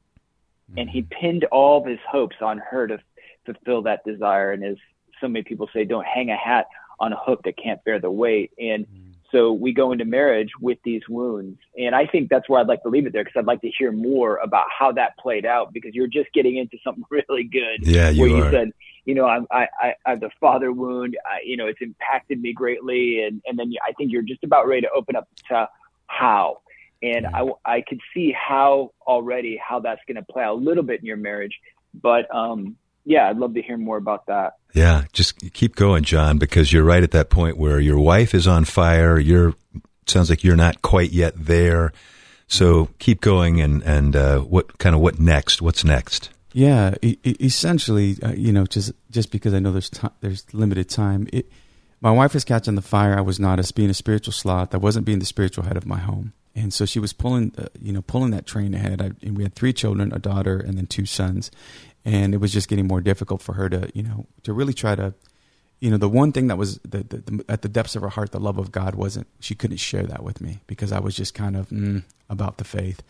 And 0.77 0.89
he 0.89 1.01
mm-hmm. 1.01 1.20
pinned 1.20 1.43
all 1.46 1.81
of 1.81 1.86
his 1.86 2.00
hopes 2.10 2.38
on 2.41 2.60
her 2.60 2.88
to 2.88 3.00
fulfill 3.46 3.84
that 3.84 4.03
desire. 4.05 4.51
And 4.53 4.63
as 4.63 4.77
so 5.20 5.27
many 5.27 5.43
people 5.43 5.70
say, 5.74 5.84
don't 5.84 6.05
hang 6.05 6.29
a 6.29 6.38
hat 6.38 6.67
on 7.00 7.13
a 7.13 7.17
hook 7.17 7.43
that 7.43 7.58
can't 7.58 7.84
bear 7.84 8.00
the 8.00 8.10
weight. 8.10 8.51
And 8.58 8.86
mm-hmm. 8.86 9.11
So 9.31 9.53
we 9.53 9.73
go 9.73 9.91
into 9.91 10.05
marriage 10.05 10.50
with 10.59 10.77
these 10.83 11.01
wounds. 11.07 11.57
And 11.77 11.95
I 11.95 12.05
think 12.05 12.29
that's 12.29 12.50
where 12.50 12.59
I'd 12.59 12.67
like 12.67 12.83
to 12.83 12.89
leave 12.89 13.05
it 13.05 13.13
there 13.13 13.23
because 13.23 13.39
I'd 13.39 13.45
like 13.45 13.61
to 13.61 13.71
hear 13.77 13.91
more 13.91 14.38
about 14.38 14.65
how 14.77 14.91
that 14.93 15.17
played 15.17 15.45
out 15.45 15.71
because 15.71 15.95
you're 15.95 16.07
just 16.07 16.31
getting 16.33 16.57
into 16.57 16.77
something 16.83 17.03
really 17.09 17.45
good. 17.45 17.79
Yeah, 17.81 18.09
you 18.09 18.21
where 18.21 18.31
are. 18.31 18.45
you 18.45 18.51
said, 18.51 18.71
you 19.05 19.15
know, 19.15 19.25
I'm, 19.25 19.47
I, 19.50 19.67
I, 19.79 19.95
I 20.05 20.09
have 20.11 20.19
the 20.19 20.29
father 20.39 20.71
wound, 20.71 21.17
I, 21.25 21.39
you 21.45 21.57
know, 21.57 21.67
it's 21.67 21.81
impacted 21.81 22.41
me 22.41 22.53
greatly. 22.53 23.23
And, 23.23 23.41
and 23.45 23.57
then 23.57 23.71
I 23.88 23.93
think 23.93 24.11
you're 24.11 24.21
just 24.21 24.43
about 24.43 24.67
ready 24.67 24.81
to 24.81 24.89
open 24.95 25.15
up 25.15 25.27
to 25.50 25.67
how. 26.07 26.61
And 27.01 27.25
I, 27.25 27.47
I 27.65 27.81
could 27.81 28.00
see 28.13 28.31
how 28.31 28.91
already 29.07 29.57
how 29.57 29.79
that's 29.79 30.01
going 30.07 30.17
to 30.17 30.23
play 30.23 30.43
out 30.43 30.53
a 30.53 30.59
little 30.59 30.83
bit 30.83 31.00
in 31.00 31.05
your 31.05 31.17
marriage. 31.17 31.57
But 31.93 32.33
um, 32.33 32.77
yeah, 33.05 33.29
I'd 33.29 33.38
love 33.38 33.53
to 33.55 33.62
hear 33.62 33.77
more 33.77 33.98
about 33.98 34.27
that. 34.27 34.53
Yeah, 34.74 35.03
just 35.12 35.53
keep 35.53 35.75
going, 35.75 36.03
John, 36.03 36.38
because 36.38 36.72
you're 36.72 36.84
right 36.84 37.03
at 37.03 37.12
that 37.12 37.29
point 37.29 37.58
where 37.58 37.79
your 37.79 38.00
wife 38.00 38.34
is 38.34 38.48
on 38.48 38.65
fire. 38.65 39.20
You're 39.20 39.53
sounds 40.08 40.29
like 40.29 40.43
you're 40.43 40.55
not 40.55 40.81
quite 40.81 41.12
yet 41.12 41.34
there. 41.38 41.93
So 42.48 42.89
keep 43.00 43.22
going, 43.22 43.62
and 43.62 43.81
and 43.84 44.15
uh, 44.15 44.39
what 44.39 44.77
kind 44.77 44.96
of 44.96 45.01
what 45.01 45.20
next? 45.20 45.62
What's 45.62 45.84
next? 45.84 46.29
Yeah, 46.53 46.96
e- 47.01 47.17
essentially, 47.24 48.17
uh, 48.22 48.34
you 48.34 48.51
know, 48.51 48.65
just 48.65 48.91
just 49.10 49.31
because 49.31 49.53
I 49.53 49.60
know 49.60 49.72
there's 49.72 49.89
t- 49.89 50.08
there's 50.20 50.46
limited 50.53 50.89
time. 50.89 51.27
It, 51.31 51.50
my 52.01 52.12
wife 52.12 52.34
was 52.34 52.43
catching 52.43 52.75
the 52.75 52.81
fire. 52.81 53.17
I 53.17 53.22
was 53.22 53.39
not 53.39 53.60
as 53.60 53.72
being 53.72 53.89
a 53.89 53.93
spiritual 53.93 54.34
sloth. 54.34 54.74
I 54.74 54.77
wasn't 54.77 55.05
being 55.05 55.20
the 55.20 55.25
spiritual 55.25 55.63
head 55.63 55.77
of 55.77 55.86
my 55.86 56.00
home, 56.00 56.34
and 56.53 56.74
so 56.74 56.86
she 56.86 57.00
was 57.00 57.13
pulling, 57.13 57.53
uh, 57.58 57.67
you 57.81 57.93
know, 57.93 58.01
pulling 58.01 58.31
that 58.31 58.46
train 58.46 58.74
ahead. 58.74 59.01
I, 59.01 59.12
and 59.25 59.38
we 59.38 59.43
had 59.43 59.55
three 59.55 59.72
children, 59.72 60.12
a 60.12 60.20
daughter, 60.20 60.58
and 60.60 60.77
then 60.77 60.88
two 60.88 61.05
sons, 61.05 61.51
and 62.05 62.34
it 62.34 62.38
was 62.38 62.51
just 62.51 62.67
getting 62.67 62.88
more 62.88 63.01
difficult 63.01 63.41
for 63.41 63.53
her 63.53 63.70
to 63.70 63.89
you 63.93 64.03
know 64.03 64.25
to 64.43 64.53
really 64.53 64.74
try 64.74 64.96
to 64.96 65.13
you 65.79 65.89
know 65.89 65.98
the 65.98 66.10
one 66.10 66.31
thing 66.31 66.48
that 66.48 66.58
was 66.58 66.79
the, 66.79 67.03
the, 67.03 67.17
the, 67.17 67.46
at 67.50 67.62
the 67.62 67.70
depths 67.70 67.96
of 67.96 68.01
her 68.01 68.10
heart 68.10 68.31
the 68.31 68.39
love 68.39 68.58
of 68.58 68.72
god 68.72 68.96
wasn't 68.96 69.27
she 69.39 69.55
couldn't 69.55 69.77
share 69.77 70.03
that 70.03 70.24
with 70.24 70.41
me 70.41 70.62
because 70.67 70.91
i 70.91 71.00
was 71.00 71.15
just 71.15 71.34
kind 71.34 71.55
of 71.55 71.70
mm, 71.70 72.03
about 72.29 72.58
the 72.58 72.63
faith. 72.63 73.01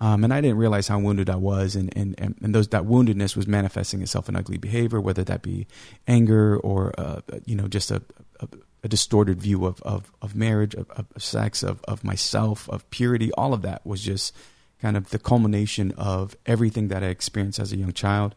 Um, 0.00 0.22
and 0.22 0.32
i 0.32 0.40
didn't 0.40 0.58
realize 0.58 0.86
how 0.86 0.98
wounded 0.98 1.28
i 1.28 1.36
was 1.36 1.74
and, 1.74 1.92
and, 1.96 2.14
and, 2.18 2.54
those 2.54 2.68
that 2.68 2.84
woundedness 2.84 3.34
was 3.34 3.48
manifesting 3.48 4.00
itself 4.00 4.28
in 4.28 4.36
ugly 4.36 4.56
behavior 4.56 5.00
whether 5.00 5.24
that 5.24 5.42
be 5.42 5.66
anger 6.06 6.56
or 6.58 6.94
uh, 6.96 7.20
you 7.46 7.56
know 7.56 7.66
just 7.66 7.90
a, 7.90 8.02
a, 8.38 8.48
a 8.84 8.88
distorted 8.88 9.40
view 9.40 9.64
of, 9.64 9.82
of, 9.82 10.12
of 10.22 10.34
marriage 10.34 10.74
of, 10.74 10.88
of 10.90 11.06
sex 11.18 11.62
of, 11.62 11.80
of 11.88 12.04
myself 12.04 12.68
of 12.68 12.88
purity. 12.90 13.32
All 13.32 13.52
of 13.52 13.62
that 13.62 13.84
was 13.84 14.02
just 14.02 14.34
kind 14.80 14.96
of 14.96 15.10
the 15.10 15.18
culmination 15.18 15.92
of 15.96 16.36
everything 16.46 16.88
that 16.88 17.02
I 17.02 17.06
experienced 17.06 17.58
as 17.58 17.72
a 17.72 17.76
young 17.76 17.92
child. 17.92 18.34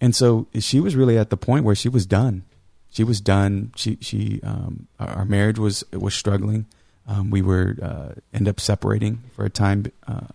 And 0.00 0.14
so 0.14 0.46
she 0.58 0.80
was 0.80 0.94
really 0.94 1.18
at 1.18 1.30
the 1.30 1.36
point 1.36 1.64
where 1.64 1.74
she 1.74 1.88
was 1.88 2.06
done. 2.06 2.44
She 2.90 3.04
was 3.04 3.20
done. 3.20 3.72
She 3.74 3.96
she 4.00 4.40
um, 4.42 4.86
our 5.00 5.24
marriage 5.24 5.58
was 5.58 5.82
was 5.92 6.14
struggling. 6.14 6.66
Um, 7.08 7.30
we 7.30 7.40
were 7.40 7.74
uh, 7.82 8.20
end 8.34 8.48
up 8.48 8.60
separating 8.60 9.22
for 9.34 9.44
a 9.44 9.50
time 9.50 9.86
uh, 10.06 10.28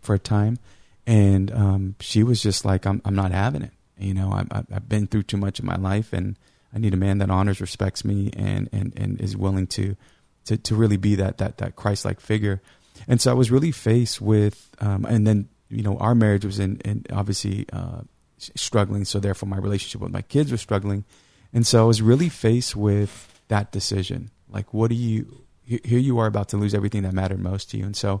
for 0.00 0.14
a 0.14 0.18
time, 0.18 0.58
and 1.04 1.50
um, 1.50 1.96
she 1.98 2.22
was 2.22 2.40
just 2.40 2.64
like, 2.64 2.86
"I'm 2.86 3.02
I'm 3.04 3.16
not 3.16 3.32
having 3.32 3.62
it." 3.62 3.72
You 3.98 4.14
know, 4.14 4.30
I, 4.30 4.44
I've 4.72 4.88
been 4.88 5.08
through 5.08 5.24
too 5.24 5.36
much 5.36 5.58
in 5.58 5.66
my 5.66 5.76
life, 5.76 6.12
and 6.12 6.36
I 6.72 6.78
need 6.78 6.94
a 6.94 6.96
man 6.96 7.18
that 7.18 7.30
honors, 7.30 7.60
respects 7.60 8.04
me, 8.04 8.30
and 8.36 8.68
and 8.72 8.92
and 8.96 9.20
is 9.20 9.36
willing 9.36 9.66
to 9.68 9.96
to 10.44 10.56
to 10.56 10.74
really 10.76 10.96
be 10.96 11.16
that 11.16 11.38
that 11.38 11.58
that 11.58 11.74
Christ 11.76 12.04
like 12.04 12.20
figure. 12.20 12.62
And 13.08 13.20
so 13.20 13.30
I 13.30 13.34
was 13.34 13.50
really 13.50 13.70
faced 13.72 14.20
with, 14.20 14.74
um, 14.80 15.04
and 15.04 15.26
then 15.26 15.48
you 15.68 15.82
know 15.82 15.96
our 15.98 16.14
marriage 16.14 16.44
was 16.44 16.58
in, 16.58 16.78
in 16.80 17.04
obviously 17.12 17.66
uh, 17.72 18.02
struggling, 18.38 19.04
so 19.04 19.18
therefore 19.18 19.48
my 19.48 19.58
relationship 19.58 20.00
with 20.00 20.12
my 20.12 20.22
kids 20.22 20.50
was 20.50 20.60
struggling, 20.60 21.04
and 21.52 21.66
so 21.66 21.82
I 21.82 21.86
was 21.86 22.02
really 22.02 22.28
faced 22.28 22.76
with 22.76 23.40
that 23.48 23.72
decision. 23.72 24.30
Like, 24.48 24.72
what 24.74 24.90
do 24.90 24.96
you? 24.96 25.44
Here 25.64 25.98
you 25.98 26.18
are 26.20 26.26
about 26.26 26.48
to 26.50 26.56
lose 26.56 26.74
everything 26.74 27.02
that 27.02 27.12
mattered 27.12 27.40
most 27.40 27.70
to 27.70 27.76
you, 27.76 27.84
and 27.84 27.96
so, 27.96 28.20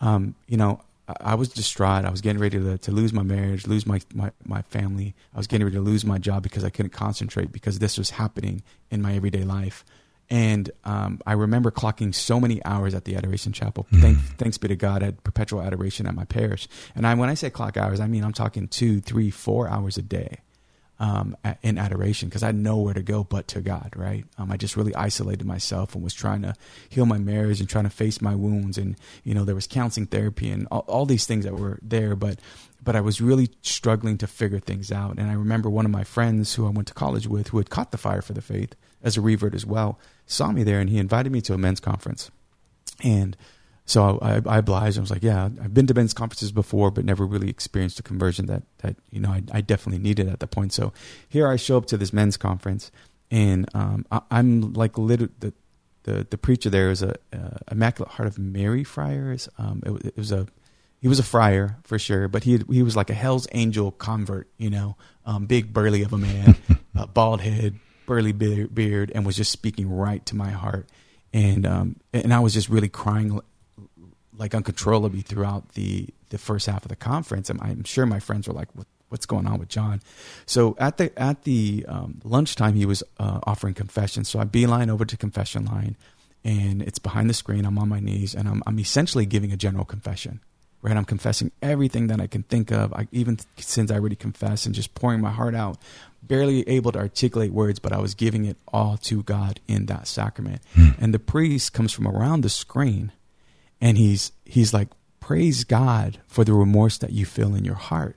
um, 0.00 0.34
you 0.48 0.56
know, 0.56 0.80
I 1.20 1.34
was 1.34 1.48
distraught. 1.48 2.04
I 2.04 2.10
was 2.10 2.20
getting 2.20 2.40
ready 2.40 2.58
to, 2.58 2.78
to 2.78 2.92
lose 2.92 3.12
my 3.12 3.22
marriage, 3.22 3.66
lose 3.66 3.86
my, 3.86 4.00
my, 4.14 4.30
my 4.44 4.62
family. 4.62 5.14
I 5.34 5.38
was 5.38 5.46
getting 5.46 5.64
ready 5.64 5.76
to 5.76 5.82
lose 5.82 6.04
my 6.04 6.18
job 6.18 6.42
because 6.42 6.64
I 6.64 6.70
couldn't 6.70 6.92
concentrate 6.92 7.52
because 7.52 7.78
this 7.78 7.98
was 7.98 8.10
happening 8.10 8.62
in 8.90 9.02
my 9.02 9.14
everyday 9.14 9.44
life. 9.44 9.84
And 10.30 10.70
um, 10.84 11.20
I 11.26 11.32
remember 11.32 11.70
clocking 11.72 12.14
so 12.14 12.38
many 12.38 12.64
hours 12.64 12.94
at 12.94 13.04
the 13.04 13.16
Adoration 13.16 13.52
Chapel. 13.52 13.86
Mm. 13.92 14.00
Thank, 14.00 14.18
thanks 14.38 14.58
be 14.58 14.68
to 14.68 14.76
God, 14.76 15.02
I 15.02 15.06
had 15.06 15.24
perpetual 15.24 15.60
adoration 15.60 16.06
at 16.06 16.14
my 16.14 16.24
parish. 16.24 16.68
And 16.94 17.06
I, 17.06 17.14
when 17.14 17.28
I 17.28 17.34
say 17.34 17.50
clock 17.50 17.76
hours, 17.76 17.98
I 17.98 18.06
mean 18.06 18.24
I'm 18.24 18.32
talking 18.32 18.68
two, 18.68 19.00
three, 19.00 19.30
four 19.30 19.68
hours 19.68 19.98
a 19.98 20.02
day 20.02 20.38
um, 21.00 21.34
in 21.62 21.78
adoration 21.78 22.28
because 22.28 22.42
I 22.42 22.46
had 22.46 22.56
nowhere 22.56 22.94
to 22.94 23.02
go 23.02 23.24
but 23.24 23.48
to 23.48 23.60
God, 23.60 23.94
right? 23.96 24.24
Um, 24.38 24.52
I 24.52 24.56
just 24.56 24.76
really 24.76 24.94
isolated 24.94 25.46
myself 25.46 25.94
and 25.94 26.04
was 26.04 26.14
trying 26.14 26.42
to 26.42 26.54
heal 26.90 27.06
my 27.06 27.18
marriage 27.18 27.58
and 27.58 27.68
trying 27.68 27.84
to 27.84 27.90
face 27.90 28.20
my 28.20 28.34
wounds. 28.34 28.76
And, 28.76 28.96
you 29.24 29.34
know, 29.34 29.44
there 29.44 29.54
was 29.54 29.66
counseling 29.66 30.06
therapy 30.06 30.50
and 30.50 30.68
all, 30.70 30.84
all 30.86 31.06
these 31.06 31.26
things 31.26 31.44
that 31.44 31.58
were 31.58 31.78
there. 31.82 32.14
But 32.14 32.38
but 32.82 32.96
I 32.96 33.00
was 33.00 33.20
really 33.20 33.50
struggling 33.62 34.18
to 34.18 34.26
figure 34.26 34.60
things 34.60 34.90
out. 34.92 35.18
And 35.18 35.30
I 35.30 35.34
remember 35.34 35.68
one 35.68 35.84
of 35.84 35.90
my 35.90 36.04
friends 36.04 36.54
who 36.54 36.66
I 36.66 36.70
went 36.70 36.88
to 36.88 36.94
college 36.94 37.26
with, 37.26 37.48
who 37.48 37.58
had 37.58 37.70
caught 37.70 37.92
the 37.92 37.98
fire 37.98 38.22
for 38.22 38.32
the 38.32 38.40
faith 38.40 38.74
as 39.02 39.16
a 39.16 39.20
revert 39.20 39.54
as 39.54 39.66
well, 39.66 39.98
saw 40.30 40.52
me 40.52 40.62
there 40.62 40.80
and 40.80 40.88
he 40.88 40.98
invited 40.98 41.32
me 41.32 41.40
to 41.42 41.54
a 41.54 41.58
men's 41.58 41.80
conference. 41.80 42.30
And 43.02 43.36
so 43.84 44.18
I, 44.22 44.40
I 44.46 44.58
obliged. 44.58 44.98
I 44.98 45.00
was 45.00 45.10
like, 45.10 45.22
yeah, 45.24 45.44
I've 45.44 45.74
been 45.74 45.86
to 45.88 45.94
men's 45.94 46.14
conferences 46.14 46.52
before, 46.52 46.90
but 46.90 47.04
never 47.04 47.26
really 47.26 47.50
experienced 47.50 47.98
a 47.98 48.02
conversion 48.02 48.46
that, 48.46 48.62
that 48.78 48.96
you 49.10 49.20
know, 49.20 49.30
I, 49.30 49.42
I 49.52 49.60
definitely 49.60 50.02
needed 50.02 50.28
at 50.28 50.38
that 50.40 50.50
point. 50.52 50.72
So 50.72 50.92
here 51.28 51.48
I 51.48 51.56
show 51.56 51.76
up 51.76 51.86
to 51.86 51.96
this 51.96 52.12
men's 52.12 52.36
conference 52.36 52.92
and 53.30 53.68
um, 53.74 54.06
I, 54.10 54.20
am 54.30 54.72
like 54.72 54.96
literally, 54.96 55.32
the, 55.40 55.52
the, 56.04 56.26
the 56.30 56.38
preacher 56.38 56.70
there 56.70 56.90
is 56.90 57.02
a, 57.02 57.16
uh, 57.32 57.58
Immaculate 57.70 58.12
Heart 58.12 58.28
of 58.28 58.38
Mary 58.38 58.84
friars. 58.84 59.48
Um, 59.58 59.82
it, 59.84 60.06
it 60.06 60.16
was 60.16 60.30
a, 60.30 60.46
he 61.00 61.08
was 61.08 61.18
a 61.18 61.24
friar 61.24 61.78
for 61.82 61.98
sure, 61.98 62.28
but 62.28 62.44
he 62.44 62.60
he 62.70 62.82
was 62.82 62.94
like 62.94 63.08
a 63.08 63.14
Hell's 63.14 63.46
Angel 63.52 63.90
convert, 63.90 64.48
you 64.58 64.68
know, 64.68 64.96
um, 65.24 65.46
big 65.46 65.72
burly 65.72 66.02
of 66.02 66.12
a 66.12 66.18
man, 66.18 66.56
bald 67.14 67.40
head, 67.40 67.78
burly 68.10 68.32
beard, 68.32 69.12
and 69.14 69.24
was 69.24 69.36
just 69.36 69.52
speaking 69.52 69.88
right 69.88 70.26
to 70.26 70.34
my 70.34 70.50
heart, 70.50 70.88
and 71.32 71.64
um, 71.64 71.94
and 72.12 72.34
I 72.34 72.40
was 72.40 72.54
just 72.54 72.68
really 72.68 72.88
crying 72.88 73.40
like 74.36 74.52
uncontrollably 74.52 75.20
throughout 75.20 75.74
the 75.74 76.08
the 76.30 76.38
first 76.38 76.66
half 76.66 76.84
of 76.84 76.88
the 76.88 76.96
conference. 76.96 77.48
I'm, 77.50 77.60
I'm 77.60 77.84
sure 77.84 78.06
my 78.06 78.18
friends 78.18 78.48
were 78.48 78.54
like, 78.54 78.66
what, 78.74 78.88
"What's 79.10 79.26
going 79.26 79.46
on 79.46 79.60
with 79.60 79.68
John?" 79.68 80.02
So 80.44 80.74
at 80.80 80.96
the 80.96 81.16
at 81.16 81.44
the 81.44 81.84
um, 81.86 82.20
lunchtime, 82.24 82.74
he 82.74 82.84
was 82.84 83.04
uh, 83.20 83.38
offering 83.44 83.74
confession. 83.74 84.24
So 84.24 84.40
I 84.40 84.44
beeline 84.44 84.90
over 84.90 85.04
to 85.04 85.16
confession 85.16 85.66
line, 85.66 85.96
and 86.44 86.82
it's 86.82 86.98
behind 86.98 87.30
the 87.30 87.34
screen. 87.34 87.64
I'm 87.64 87.78
on 87.78 87.88
my 87.88 88.00
knees, 88.00 88.34
and 88.34 88.48
I'm 88.48 88.60
I'm 88.66 88.80
essentially 88.80 89.24
giving 89.24 89.52
a 89.52 89.56
general 89.56 89.84
confession. 89.84 90.40
Right, 90.82 90.96
I'm 90.96 91.04
confessing 91.04 91.52
everything 91.60 92.06
that 92.08 92.20
I 92.22 92.26
can 92.26 92.42
think 92.42 92.72
of. 92.72 92.92
I, 92.94 93.06
even 93.12 93.38
since 93.58 93.90
I 93.90 93.96
already 93.96 94.16
confessed 94.16 94.64
and 94.64 94.74
just 94.74 94.94
pouring 94.94 95.20
my 95.20 95.30
heart 95.30 95.54
out, 95.54 95.76
barely 96.22 96.68
able 96.68 96.92
to 96.92 96.98
articulate 96.98 97.52
words, 97.52 97.78
but 97.78 97.92
I 97.92 97.98
was 97.98 98.14
giving 98.14 98.44
it 98.44 98.56
all 98.68 98.96
to 98.98 99.22
God 99.22 99.60
in 99.66 99.86
that 99.86 100.06
sacrament. 100.06 100.62
Mm. 100.74 100.96
And 100.98 101.14
the 101.14 101.18
priest 101.18 101.72
comes 101.72 101.92
from 101.92 102.06
around 102.06 102.42
the 102.42 102.48
screen 102.48 103.12
and 103.80 103.96
he's 103.96 104.32
he's 104.44 104.74
like, 104.74 104.88
Praise 105.20 105.64
God 105.64 106.18
for 106.26 106.44
the 106.44 106.52
remorse 106.52 106.98
that 106.98 107.12
you 107.12 107.24
feel 107.24 107.54
in 107.54 107.64
your 107.64 107.76
heart. 107.76 108.16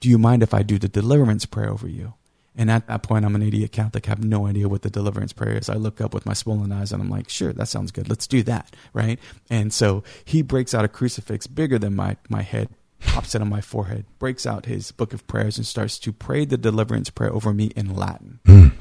Do 0.00 0.08
you 0.08 0.18
mind 0.18 0.42
if 0.42 0.52
I 0.52 0.62
do 0.62 0.78
the 0.78 0.88
deliverance 0.88 1.46
prayer 1.46 1.70
over 1.70 1.88
you? 1.88 2.14
And 2.56 2.70
at 2.70 2.88
that 2.88 3.02
point, 3.02 3.24
I'm 3.24 3.34
an 3.34 3.42
idiot 3.42 3.72
Catholic, 3.72 4.06
have 4.06 4.22
no 4.22 4.46
idea 4.46 4.68
what 4.68 4.82
the 4.82 4.90
deliverance 4.90 5.32
prayer 5.32 5.56
is. 5.56 5.68
I 5.70 5.74
look 5.74 6.00
up 6.00 6.12
with 6.12 6.26
my 6.26 6.32
swollen 6.32 6.72
eyes 6.72 6.92
and 6.92 7.00
I'm 7.00 7.08
like, 7.08 7.28
sure, 7.28 7.52
that 7.52 7.68
sounds 7.68 7.92
good. 7.92 8.08
Let's 8.08 8.26
do 8.26 8.42
that. 8.42 8.74
Right. 8.92 9.18
And 9.48 9.72
so 9.72 10.02
he 10.24 10.42
breaks 10.42 10.74
out 10.74 10.84
a 10.84 10.88
crucifix 10.88 11.46
bigger 11.46 11.78
than 11.78 11.94
my, 11.94 12.16
my 12.28 12.42
head, 12.42 12.68
pops 13.00 13.34
it 13.34 13.42
on 13.42 13.48
my 13.48 13.60
forehead, 13.60 14.04
breaks 14.18 14.46
out 14.46 14.66
his 14.66 14.92
book 14.92 15.12
of 15.12 15.26
prayers, 15.26 15.56
and 15.56 15.66
starts 15.66 15.98
to 16.00 16.12
pray 16.12 16.44
the 16.44 16.58
deliverance 16.58 17.10
prayer 17.10 17.32
over 17.32 17.52
me 17.52 17.66
in 17.76 17.94
Latin. 17.94 18.40
Mm. 18.44 18.72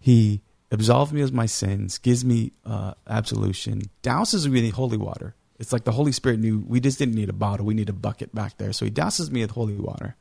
He 0.00 0.42
absolves 0.70 1.12
me 1.12 1.20
of 1.20 1.32
my 1.32 1.46
sins, 1.46 1.98
gives 1.98 2.24
me 2.24 2.52
uh, 2.64 2.94
absolution, 3.08 3.82
douses 4.02 4.46
me 4.48 4.66
in 4.66 4.72
holy 4.72 4.96
water. 4.96 5.34
It's 5.58 5.72
like 5.72 5.84
the 5.84 5.92
Holy 5.92 6.12
Spirit 6.12 6.40
knew 6.40 6.64
we 6.66 6.80
just 6.80 6.98
didn't 6.98 7.14
need 7.14 7.28
a 7.28 7.34
bottle, 7.34 7.66
we 7.66 7.74
need 7.74 7.90
a 7.90 7.94
bucket 7.94 8.34
back 8.34 8.56
there. 8.56 8.72
So 8.72 8.84
he 8.84 8.90
douses 8.90 9.30
me 9.30 9.42
with 9.42 9.50
holy 9.50 9.76
water. 9.76 10.16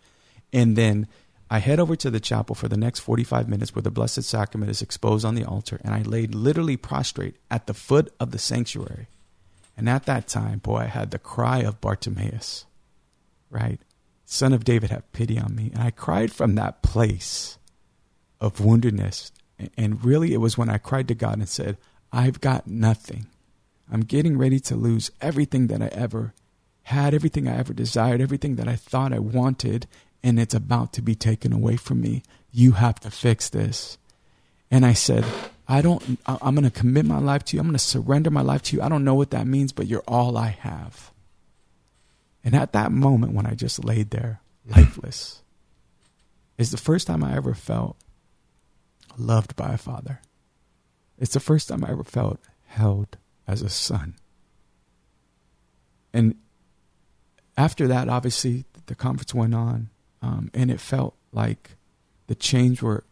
And 0.51 0.75
then 0.75 1.07
I 1.49 1.59
head 1.59 1.79
over 1.79 1.95
to 1.95 2.09
the 2.09 2.19
chapel 2.19 2.55
for 2.55 2.67
the 2.67 2.77
next 2.77 2.99
45 2.99 3.47
minutes 3.47 3.73
where 3.73 3.81
the 3.81 3.91
Blessed 3.91 4.23
Sacrament 4.23 4.69
is 4.69 4.81
exposed 4.81 5.25
on 5.25 5.35
the 5.35 5.45
altar, 5.45 5.79
and 5.83 5.93
I 5.93 6.01
laid 6.01 6.35
literally 6.35 6.77
prostrate 6.77 7.37
at 7.49 7.67
the 7.67 7.73
foot 7.73 8.13
of 8.19 8.31
the 8.31 8.37
sanctuary. 8.37 9.07
And 9.77 9.87
at 9.87 10.05
that 10.05 10.27
time, 10.27 10.59
boy, 10.59 10.77
I 10.77 10.85
had 10.85 11.11
the 11.11 11.19
cry 11.19 11.59
of 11.59 11.79
Bartimaeus 11.79 12.65
right? 13.49 13.79
Son 14.25 14.53
of 14.53 14.63
David, 14.63 14.91
have 14.91 15.11
pity 15.11 15.39
on 15.39 15.55
me. 15.55 15.71
And 15.73 15.81
I 15.81 15.91
cried 15.91 16.31
from 16.31 16.55
that 16.55 16.81
place 16.81 17.57
of 18.39 18.57
woundedness. 18.57 19.31
And 19.75 20.03
really, 20.03 20.33
it 20.33 20.37
was 20.37 20.57
when 20.57 20.69
I 20.69 20.77
cried 20.77 21.07
to 21.07 21.15
God 21.15 21.39
and 21.39 21.49
said, 21.49 21.77
I've 22.11 22.39
got 22.39 22.67
nothing. 22.67 23.27
I'm 23.91 24.01
getting 24.01 24.37
ready 24.37 24.59
to 24.61 24.75
lose 24.75 25.11
everything 25.19 25.67
that 25.67 25.81
I 25.81 25.87
ever 25.87 26.33
had, 26.83 27.13
everything 27.13 27.47
I 27.47 27.57
ever 27.57 27.73
desired, 27.73 28.21
everything 28.21 28.55
that 28.55 28.67
I 28.67 28.75
thought 28.75 29.13
I 29.13 29.19
wanted, 29.19 29.87
and 30.23 30.39
it's 30.39 30.53
about 30.53 30.93
to 30.93 31.01
be 31.01 31.15
taken 31.15 31.53
away 31.53 31.75
from 31.75 32.01
me. 32.01 32.23
You 32.51 32.73
have 32.73 32.99
to 33.01 33.11
fix 33.11 33.49
this. 33.49 33.97
And 34.71 34.85
I 34.85 34.93
said, 34.93 35.25
I 35.67 35.81
don't, 35.81 36.19
I'm 36.25 36.55
going 36.55 36.63
to 36.63 36.71
commit 36.71 37.05
my 37.05 37.19
life 37.19 37.43
to 37.45 37.55
you. 37.55 37.61
I'm 37.61 37.67
going 37.67 37.73
to 37.73 37.79
surrender 37.79 38.29
my 38.29 38.41
life 38.41 38.61
to 38.63 38.75
you. 38.75 38.81
I 38.81 38.89
don't 38.89 39.03
know 39.03 39.15
what 39.15 39.31
that 39.31 39.47
means, 39.47 39.71
but 39.71 39.87
you're 39.87 40.03
all 40.07 40.37
I 40.37 40.47
have. 40.47 41.11
And 42.43 42.55
at 42.55 42.73
that 42.73 42.91
moment 42.91 43.33
when 43.33 43.45
I 43.45 43.53
just 43.53 43.83
laid 43.83 44.11
there, 44.11 44.41
lifeless, 44.65 45.41
is 46.57 46.71
the 46.71 46.77
first 46.77 47.07
time 47.07 47.23
I 47.23 47.35
ever 47.35 47.53
felt 47.53 47.97
loved 49.17 49.55
by 49.55 49.73
a 49.73 49.77
father. 49.77 50.21
It's 51.17 51.33
the 51.33 51.39
first 51.39 51.67
time 51.67 51.83
I 51.83 51.91
ever 51.91 52.03
felt 52.03 52.39
held 52.65 53.17
as 53.47 53.61
a 53.61 53.69
son. 53.69 54.15
And 56.13 56.35
after 57.57 57.87
that, 57.87 58.07
obviously, 58.07 58.65
the 58.85 58.95
conference 58.95 59.33
went 59.33 59.53
on, 59.53 59.89
um, 60.21 60.49
and 60.53 60.71
it 60.71 60.79
felt 60.79 61.15
like 61.31 61.71
the 62.27 62.35
chains 62.35 62.81
were 62.81 63.03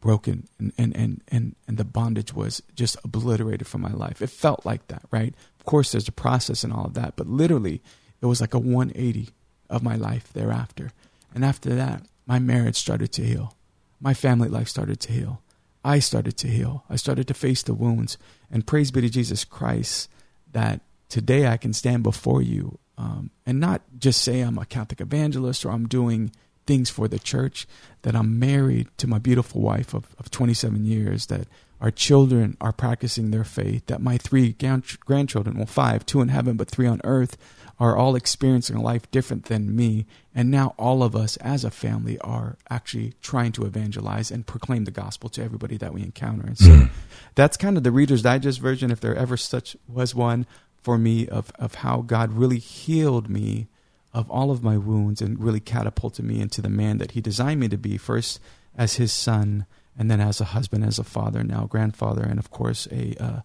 broken 0.00 0.46
and, 0.58 0.72
and, 0.76 0.94
and, 0.94 1.22
and, 1.28 1.56
and 1.66 1.78
the 1.78 1.84
bondage 1.84 2.34
was 2.34 2.62
just 2.74 2.96
obliterated 3.02 3.66
from 3.66 3.80
my 3.80 3.92
life. 3.92 4.20
It 4.20 4.28
felt 4.28 4.66
like 4.66 4.86
that, 4.88 5.02
right? 5.10 5.34
Of 5.58 5.64
course, 5.64 5.92
there's 5.92 6.08
a 6.08 6.12
process 6.12 6.62
and 6.62 6.72
all 6.72 6.84
of 6.84 6.94
that, 6.94 7.16
but 7.16 7.26
literally, 7.26 7.82
it 8.24 8.26
was 8.26 8.40
like 8.40 8.54
a 8.54 8.58
180 8.58 9.28
of 9.68 9.82
my 9.82 9.96
life 9.96 10.32
thereafter. 10.32 10.92
And 11.34 11.44
after 11.44 11.74
that, 11.74 12.06
my 12.26 12.38
marriage 12.38 12.76
started 12.76 13.12
to 13.12 13.22
heal. 13.22 13.54
My 14.00 14.14
family 14.14 14.48
life 14.48 14.68
started 14.68 14.98
to 15.00 15.12
heal. 15.12 15.42
I 15.84 15.98
started 15.98 16.38
to 16.38 16.48
heal. 16.48 16.84
I 16.88 16.96
started 16.96 17.28
to 17.28 17.34
face 17.34 17.62
the 17.62 17.74
wounds. 17.74 18.16
And 18.50 18.66
praise 18.66 18.90
be 18.90 19.02
to 19.02 19.10
Jesus 19.10 19.44
Christ 19.44 20.08
that 20.52 20.80
today 21.10 21.46
I 21.48 21.58
can 21.58 21.74
stand 21.74 22.02
before 22.02 22.40
you 22.40 22.78
um, 22.96 23.30
and 23.44 23.60
not 23.60 23.82
just 23.98 24.22
say 24.22 24.40
I'm 24.40 24.56
a 24.56 24.64
Catholic 24.64 25.02
evangelist 25.02 25.66
or 25.66 25.70
I'm 25.70 25.86
doing 25.86 26.32
things 26.66 26.88
for 26.88 27.08
the 27.08 27.18
church, 27.18 27.66
that 28.02 28.16
I'm 28.16 28.38
married 28.38 28.88
to 28.96 29.06
my 29.06 29.18
beautiful 29.18 29.60
wife 29.60 29.92
of, 29.92 30.16
of 30.18 30.30
27 30.30 30.86
years, 30.86 31.26
that 31.26 31.46
our 31.78 31.90
children 31.90 32.56
are 32.60 32.72
practicing 32.72 33.30
their 33.30 33.44
faith, 33.44 33.84
that 33.86 34.00
my 34.00 34.16
three 34.16 34.52
grandchildren, 34.52 35.58
well, 35.58 35.66
five, 35.66 36.06
two 36.06 36.22
in 36.22 36.28
heaven, 36.28 36.56
but 36.56 36.70
three 36.70 36.86
on 36.86 37.02
earth, 37.04 37.36
are 37.78 37.96
all 37.96 38.14
experiencing 38.14 38.76
a 38.76 38.82
life 38.82 39.10
different 39.10 39.46
than 39.46 39.74
me. 39.74 40.06
And 40.34 40.50
now 40.50 40.74
all 40.78 41.02
of 41.02 41.16
us 41.16 41.36
as 41.38 41.64
a 41.64 41.70
family 41.70 42.18
are 42.20 42.56
actually 42.70 43.14
trying 43.20 43.52
to 43.52 43.64
evangelize 43.64 44.30
and 44.30 44.46
proclaim 44.46 44.84
the 44.84 44.90
gospel 44.90 45.28
to 45.30 45.42
everybody 45.42 45.76
that 45.78 45.92
we 45.92 46.02
encounter. 46.02 46.46
And 46.46 46.58
so 46.58 46.70
mm. 46.70 46.90
that's 47.34 47.56
kind 47.56 47.76
of 47.76 47.82
the 47.82 47.90
Reader's 47.90 48.22
Digest 48.22 48.60
version, 48.60 48.90
if 48.90 49.00
there 49.00 49.16
ever 49.16 49.36
such 49.36 49.76
was 49.88 50.14
one 50.14 50.46
for 50.82 50.98
me, 50.98 51.26
of, 51.26 51.50
of 51.58 51.76
how 51.76 52.02
God 52.02 52.32
really 52.32 52.58
healed 52.58 53.28
me 53.28 53.68
of 54.12 54.30
all 54.30 54.50
of 54.52 54.62
my 54.62 54.78
wounds 54.78 55.20
and 55.20 55.40
really 55.40 55.60
catapulted 55.60 56.24
me 56.24 56.40
into 56.40 56.62
the 56.62 56.68
man 56.68 56.98
that 56.98 57.12
he 57.12 57.20
designed 57.20 57.58
me 57.58 57.68
to 57.68 57.76
be, 57.76 57.96
first 57.96 58.38
as 58.76 58.94
his 58.94 59.12
son, 59.12 59.66
and 59.98 60.10
then 60.10 60.20
as 60.20 60.40
a 60.40 60.46
husband, 60.46 60.84
as 60.84 60.98
a 60.98 61.04
father, 61.04 61.42
now 61.42 61.66
grandfather, 61.66 62.22
and 62.22 62.38
of 62.38 62.50
course 62.50 62.86
a 62.92 63.14
uh, 63.22 63.40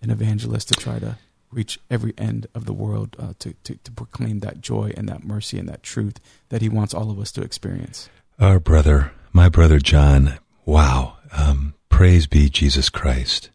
an 0.00 0.10
evangelist 0.10 0.68
to 0.68 0.74
try 0.74 0.98
to 0.98 1.16
reach 1.54 1.78
every 1.90 2.12
end 2.18 2.46
of 2.54 2.66
the 2.66 2.72
world 2.72 3.16
uh, 3.18 3.32
to, 3.38 3.54
to, 3.64 3.76
to 3.76 3.92
proclaim 3.92 4.40
that 4.40 4.60
joy 4.60 4.92
and 4.96 5.08
that 5.08 5.24
mercy 5.24 5.58
and 5.58 5.68
that 5.68 5.82
truth 5.82 6.20
that 6.48 6.62
he 6.62 6.68
wants 6.68 6.92
all 6.92 7.10
of 7.10 7.18
us 7.18 7.32
to 7.32 7.42
experience. 7.42 8.08
Our 8.38 8.58
brother, 8.58 9.12
my 9.32 9.48
brother 9.48 9.78
John, 9.78 10.38
wow, 10.64 11.16
um, 11.36 11.74
praise 11.88 12.26
be 12.26 12.48
Jesus 12.48 12.88
Christ. 12.88 13.50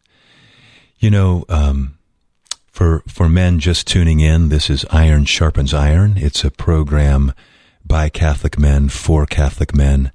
You 0.98 1.10
know, 1.10 1.44
um, 1.48 1.98
for 2.66 3.02
for 3.06 3.28
men 3.28 3.58
just 3.58 3.86
tuning 3.86 4.20
in, 4.20 4.48
this 4.48 4.70
is 4.70 4.84
Iron 4.90 5.24
Sharpens 5.24 5.74
Iron. 5.74 6.14
It's 6.16 6.44
a 6.44 6.50
program 6.50 7.32
by 7.84 8.08
Catholic 8.08 8.58
men 8.58 8.88
for 8.88 9.26
Catholic 9.26 9.74
men. 9.74 10.12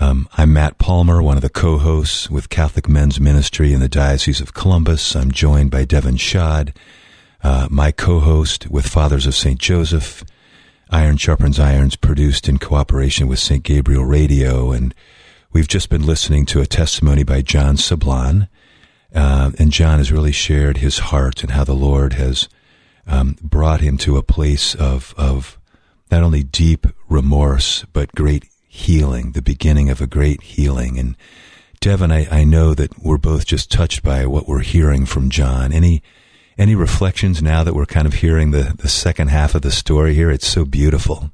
Um, 0.00 0.28
I'm 0.36 0.52
Matt 0.52 0.78
Palmer, 0.78 1.20
one 1.22 1.36
of 1.36 1.42
the 1.42 1.48
co-hosts 1.48 2.30
with 2.30 2.50
Catholic 2.50 2.88
Men's 2.88 3.18
Ministry 3.18 3.72
in 3.72 3.80
the 3.80 3.88
Diocese 3.88 4.40
of 4.40 4.54
Columbus. 4.54 5.16
I'm 5.16 5.32
joined 5.32 5.72
by 5.72 5.84
Devin 5.84 6.16
Schadt, 6.16 6.74
uh, 7.42 7.68
my 7.70 7.90
co-host 7.92 8.68
with 8.70 8.86
Fathers 8.86 9.26
of 9.26 9.34
St. 9.34 9.58
Joseph. 9.58 10.24
Iron 10.90 11.18
Sharpens 11.18 11.60
Irons 11.60 11.96
produced 11.96 12.48
in 12.48 12.58
cooperation 12.58 13.28
with 13.28 13.38
St. 13.38 13.62
Gabriel 13.62 14.04
Radio. 14.04 14.72
And 14.72 14.94
we've 15.52 15.68
just 15.68 15.90
been 15.90 16.06
listening 16.06 16.46
to 16.46 16.60
a 16.60 16.66
testimony 16.66 17.24
by 17.24 17.42
John 17.42 17.76
Sablan. 17.76 18.48
Uh, 19.14 19.52
and 19.58 19.70
John 19.70 19.98
has 19.98 20.12
really 20.12 20.32
shared 20.32 20.78
his 20.78 20.98
heart 20.98 21.42
and 21.42 21.52
how 21.52 21.64
the 21.64 21.74
Lord 21.74 22.14
has 22.14 22.48
um, 23.06 23.36
brought 23.42 23.80
him 23.80 23.96
to 23.98 24.16
a 24.16 24.22
place 24.22 24.74
of, 24.74 25.14
of 25.16 25.58
not 26.10 26.22
only 26.22 26.42
deep 26.42 26.86
remorse, 27.08 27.84
but 27.92 28.14
great 28.14 28.46
healing, 28.66 29.32
the 29.32 29.42
beginning 29.42 29.90
of 29.90 30.00
a 30.00 30.06
great 30.06 30.42
healing. 30.42 30.98
And 30.98 31.16
Devin, 31.80 32.12
I, 32.12 32.26
I 32.30 32.44
know 32.44 32.74
that 32.74 32.98
we're 32.98 33.18
both 33.18 33.46
just 33.46 33.70
touched 33.70 34.02
by 34.02 34.26
what 34.26 34.48
we're 34.48 34.60
hearing 34.60 35.06
from 35.06 35.30
John. 35.30 35.72
Any 35.72 36.02
any 36.58 36.74
reflections 36.74 37.40
now 37.40 37.62
that 37.62 37.74
we're 37.74 37.86
kind 37.86 38.06
of 38.06 38.14
hearing 38.14 38.50
the, 38.50 38.74
the 38.76 38.88
second 38.88 39.28
half 39.28 39.54
of 39.54 39.62
the 39.62 39.70
story 39.70 40.14
here? 40.14 40.30
It's 40.30 40.46
so 40.46 40.64
beautiful. 40.64 41.30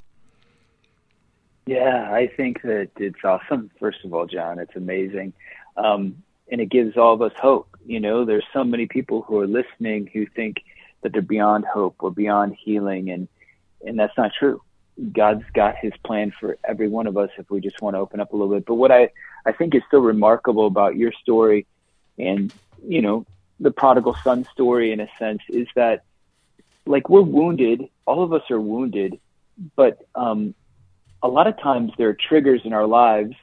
Yeah, 1.67 2.11
I 2.13 2.29
think 2.37 2.61
that 2.63 2.91
it's 2.99 3.25
awesome. 3.25 3.71
First 3.81 4.05
of 4.05 4.13
all, 4.13 4.27
John, 4.27 4.59
it's 4.59 4.77
amazing. 4.77 5.33
Um, 5.77 6.23
and 6.51 6.61
it 6.61 6.67
gives 6.67 6.97
all 6.97 7.15
of 7.15 7.23
us 7.23 7.33
hope. 7.41 7.69
You 7.87 8.01
know, 8.01 8.25
there's 8.25 8.45
so 8.53 8.65
many 8.65 8.87
people 8.87 9.23
who 9.23 9.41
are 9.41 9.47
listening 9.47 10.11
who 10.13 10.27
think 10.27 10.59
that 11.03 11.13
they're 11.13 11.23
beyond 11.23 11.65
hope 11.65 11.97
or 12.01 12.11
beyond 12.11 12.57
healing, 12.63 13.11
and 13.11 13.29
and 13.85 13.99
that's 13.99 14.17
not 14.17 14.33
true. 14.39 14.63
God's 15.13 15.45
got 15.55 15.77
His 15.81 15.93
plan 16.05 16.33
for 16.39 16.57
every 16.67 16.89
one 16.89 17.07
of 17.07 17.17
us 17.17 17.31
if 17.39 17.51
we 17.51 17.61
just 17.61 17.81
want 17.81 17.95
to 17.95 17.99
open 17.99 18.21
up 18.21 18.33
a 18.33 18.37
little 18.37 18.55
bit. 18.55 18.67
But 18.67 18.75
what 18.75 18.93
I 18.93 19.11
I 19.47 19.53
think 19.53 19.75
is 19.75 19.83
so 19.91 19.99
remarkable 19.99 20.67
about 20.67 20.97
your 20.97 21.13
story, 21.13 21.67
and 22.19 22.53
you 22.87 23.03
know, 23.03 23.27
the 23.61 23.71
prodigal 23.71 24.17
son 24.25 24.45
story 24.53 24.93
in 24.93 25.01
a 25.01 25.09
sense 25.19 25.43
is 25.49 25.69
that 25.75 26.05
like 26.87 27.09
we're 27.09 27.23
wounded. 27.23 27.89
All 28.07 28.23
of 28.23 28.33
us 28.33 28.43
are 28.51 28.61
wounded. 28.61 29.19
But 29.77 29.99
um, 30.15 30.55
a 31.23 31.29
lot 31.29 31.47
of 31.47 31.59
times 31.61 31.93
there 31.97 32.09
are 32.09 32.17
triggers 32.29 32.63
in 32.65 32.73
our 32.73 32.87
lives 32.87 33.35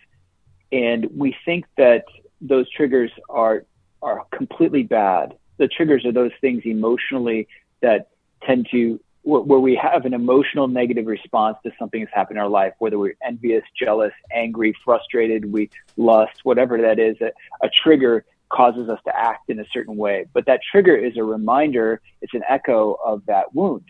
and 0.72 1.10
we 1.16 1.36
think 1.46 1.66
that 1.78 2.06
those 2.40 2.70
triggers 2.70 3.12
are 3.30 3.66
are 4.02 4.26
completely 4.32 4.84
bad. 4.84 5.36
The 5.58 5.68
triggers 5.68 6.06
are 6.06 6.12
those 6.12 6.32
things 6.42 6.64
emotionally 6.66 7.48
that 7.82 8.10
tend 8.44 8.68
to 8.72 9.00
where, 9.22 9.42
where 9.42 9.60
we 9.60 9.76
have 9.76 10.06
an 10.06 10.14
emotional 10.14 10.68
negative 10.68 11.06
response 11.06 11.58
to 11.64 11.72
something 11.78 12.02
that's 12.02 12.14
happened 12.14 12.38
in 12.38 12.44
our 12.44 12.50
life, 12.50 12.74
whether 12.80 12.98
we're 12.98 13.16
envious, 13.24 13.64
jealous, 13.78 14.14
angry, 14.34 14.76
frustrated, 14.84 15.52
we 15.52 15.70
lust, 15.98 16.40
whatever 16.44 16.82
that 16.82 16.98
is, 16.98 17.16
a, 17.22 17.32
a 17.64 17.70
trigger 17.84 18.26
causes 18.52 18.90
us 18.90 19.00
to 19.06 19.18
act 19.18 19.50
in 19.50 19.60
a 19.60 19.66
certain 19.74 19.96
way. 19.96 20.26
But 20.34 20.46
that 20.46 20.60
trigger 20.70 20.96
is 20.96 21.18
a 21.18 21.24
reminder, 21.24 22.02
it's 22.22 22.34
an 22.34 22.44
echo 22.48 22.98
of 23.04 23.26
that 23.26 23.54
wound, 23.56 23.86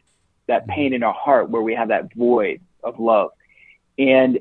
that 0.47 0.63
mm-hmm. 0.63 0.71
pain 0.71 0.93
in 0.93 1.04
our 1.04 1.13
heart 1.13 1.50
where 1.50 1.62
we 1.62 1.76
have 1.76 1.89
that 1.89 2.13
void 2.13 2.62
of 2.84 3.00
love. 3.00 3.32
And 3.97 4.39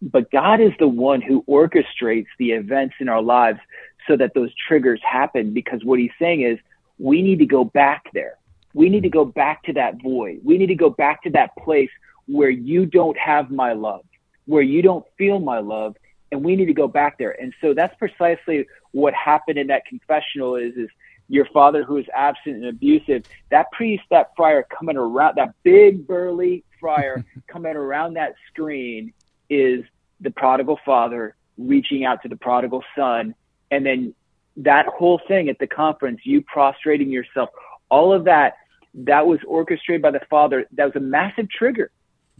but 0.00 0.30
God 0.32 0.60
is 0.60 0.72
the 0.80 0.88
one 0.88 1.20
who 1.20 1.44
orchestrates 1.48 2.26
the 2.38 2.52
events 2.52 2.96
in 2.98 3.08
our 3.08 3.22
lives 3.22 3.60
so 4.08 4.16
that 4.16 4.34
those 4.34 4.50
triggers 4.66 5.00
happen 5.04 5.54
because 5.54 5.84
what 5.84 6.00
he's 6.00 6.10
saying 6.18 6.42
is 6.42 6.58
we 6.98 7.22
need 7.22 7.38
to 7.38 7.46
go 7.46 7.64
back 7.64 8.06
there. 8.12 8.36
We 8.74 8.88
need 8.88 9.04
to 9.04 9.10
go 9.10 9.24
back 9.24 9.62
to 9.64 9.72
that 9.74 10.02
void. 10.02 10.40
We 10.42 10.58
need 10.58 10.66
to 10.66 10.74
go 10.74 10.90
back 10.90 11.22
to 11.22 11.30
that 11.30 11.50
place 11.56 11.90
where 12.26 12.50
you 12.50 12.84
don't 12.84 13.16
have 13.16 13.50
my 13.50 13.74
love, 13.74 14.04
where 14.46 14.62
you 14.62 14.82
don't 14.82 15.04
feel 15.16 15.38
my 15.38 15.60
love, 15.60 15.96
and 16.32 16.42
we 16.42 16.56
need 16.56 16.66
to 16.66 16.74
go 16.74 16.88
back 16.88 17.18
there. 17.18 17.40
And 17.40 17.52
so 17.60 17.74
that's 17.74 17.94
precisely 17.98 18.66
what 18.92 19.14
happened 19.14 19.58
in 19.58 19.66
that 19.68 19.84
confessional 19.86 20.56
is 20.56 20.74
is 20.76 20.88
your 21.28 21.46
father 21.46 21.82
who 21.82 21.96
is 21.96 22.06
absent 22.14 22.56
and 22.56 22.66
abusive, 22.66 23.24
that 23.50 23.70
priest, 23.72 24.02
that 24.10 24.32
friar 24.36 24.66
coming 24.78 24.96
around 24.96 25.36
that 25.36 25.54
big 25.62 26.06
burly 26.06 26.62
friar 26.78 27.24
coming 27.48 27.76
around 27.76 28.14
that 28.14 28.34
screen 28.48 29.12
is 29.48 29.84
the 30.20 30.30
prodigal 30.30 30.78
father 30.84 31.34
reaching 31.58 32.04
out 32.04 32.22
to 32.22 32.28
the 32.28 32.36
prodigal 32.36 32.82
son 32.94 33.34
and 33.70 33.86
then 33.86 34.14
that 34.58 34.86
whole 34.86 35.20
thing 35.26 35.48
at 35.48 35.58
the 35.58 35.66
conference, 35.66 36.20
you 36.24 36.42
prostrating 36.42 37.10
yourself, 37.10 37.48
all 37.90 38.12
of 38.12 38.24
that, 38.24 38.54
that 38.94 39.26
was 39.26 39.40
orchestrated 39.46 40.02
by 40.02 40.10
the 40.10 40.20
Father. 40.28 40.66
That 40.72 40.84
was 40.84 40.96
a 40.96 41.00
massive 41.00 41.48
trigger. 41.50 41.90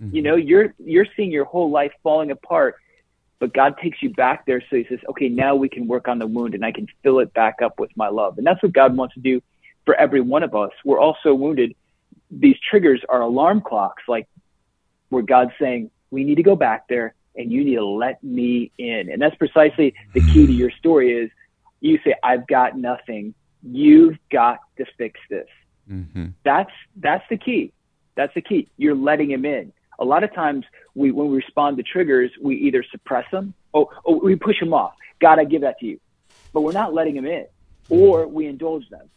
Mm-hmm. 0.00 0.16
You 0.16 0.22
know, 0.22 0.36
you're 0.36 0.74
you're 0.78 1.06
seeing 1.16 1.30
your 1.30 1.46
whole 1.46 1.70
life 1.70 1.92
falling 2.02 2.30
apart, 2.30 2.76
but 3.42 3.52
God 3.52 3.74
takes 3.82 4.00
you 4.00 4.10
back 4.10 4.46
there. 4.46 4.62
So 4.70 4.76
He 4.76 4.86
says, 4.88 5.00
"Okay, 5.10 5.28
now 5.28 5.56
we 5.56 5.68
can 5.68 5.88
work 5.88 6.06
on 6.06 6.20
the 6.20 6.26
wound, 6.28 6.54
and 6.54 6.64
I 6.64 6.70
can 6.70 6.86
fill 7.02 7.18
it 7.18 7.34
back 7.34 7.60
up 7.60 7.80
with 7.80 7.90
my 7.96 8.08
love." 8.08 8.38
And 8.38 8.46
that's 8.46 8.62
what 8.62 8.72
God 8.72 8.96
wants 8.96 9.14
to 9.14 9.20
do 9.20 9.42
for 9.84 9.96
every 9.96 10.20
one 10.20 10.44
of 10.44 10.54
us. 10.54 10.70
We're 10.84 11.00
all 11.00 11.16
so 11.24 11.34
wounded. 11.34 11.74
These 12.30 12.56
triggers 12.70 13.02
are 13.08 13.20
alarm 13.20 13.60
clocks, 13.60 14.04
like 14.06 14.28
where 15.08 15.24
God's 15.24 15.50
saying, 15.58 15.90
"We 16.12 16.22
need 16.22 16.36
to 16.36 16.44
go 16.44 16.54
back 16.54 16.86
there 16.86 17.14
and 17.36 17.50
you 17.50 17.64
need 17.64 17.76
to 17.76 17.84
let 17.84 18.22
me 18.22 18.70
in. 18.78 19.10
And 19.10 19.20
that's 19.20 19.36
precisely 19.36 19.94
the 20.14 20.20
key 20.20 20.46
to 20.46 20.52
your 20.52 20.70
story 20.70 21.12
is 21.12 21.30
you 21.80 21.98
say, 22.04 22.14
I've 22.22 22.46
got 22.46 22.76
nothing. 22.76 23.34
You've 23.62 24.18
got 24.30 24.60
to 24.76 24.84
fix 24.98 25.18
this. 25.30 25.48
Mm-hmm. 25.90 26.26
That's, 26.44 26.70
that's 26.96 27.24
the 27.28 27.36
key. 27.36 27.72
That's 28.14 28.34
the 28.34 28.42
key. 28.42 28.68
You're 28.76 28.94
letting 28.94 29.30
him 29.30 29.44
in. 29.44 29.72
A 30.02 30.04
lot 30.04 30.24
of 30.24 30.34
times 30.34 30.64
we, 30.96 31.12
when 31.12 31.30
we 31.30 31.36
respond 31.36 31.76
to 31.76 31.84
triggers, 31.84 32.32
we 32.42 32.56
either 32.56 32.84
suppress 32.90 33.24
them 33.30 33.54
or, 33.72 33.88
or 34.02 34.18
we 34.18 34.34
push 34.34 34.58
them 34.58 34.74
off. 34.74 34.94
God, 35.20 35.38
I 35.38 35.44
give 35.44 35.60
that 35.60 35.78
to 35.78 35.86
you. 35.86 36.00
But 36.52 36.62
we're 36.62 36.72
not 36.72 36.92
letting 36.92 37.16
him 37.16 37.24
in 37.24 37.46
or 37.88 38.26
we 38.26 38.46
indulge 38.46 38.88
them. 38.90 39.08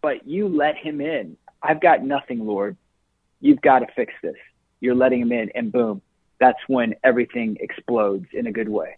But 0.00 0.26
you 0.26 0.48
let 0.48 0.76
him 0.76 1.00
in. 1.00 1.36
I've 1.60 1.80
got 1.80 2.04
nothing, 2.04 2.46
Lord. 2.46 2.76
You've 3.40 3.60
got 3.60 3.80
to 3.80 3.86
fix 3.96 4.12
this. 4.22 4.36
You're 4.80 4.94
letting 4.94 5.20
him 5.20 5.32
in 5.32 5.50
and 5.56 5.72
boom, 5.72 6.00
that's 6.38 6.60
when 6.68 6.94
everything 7.02 7.56
explodes 7.58 8.26
in 8.32 8.46
a 8.46 8.52
good 8.52 8.68
way. 8.68 8.96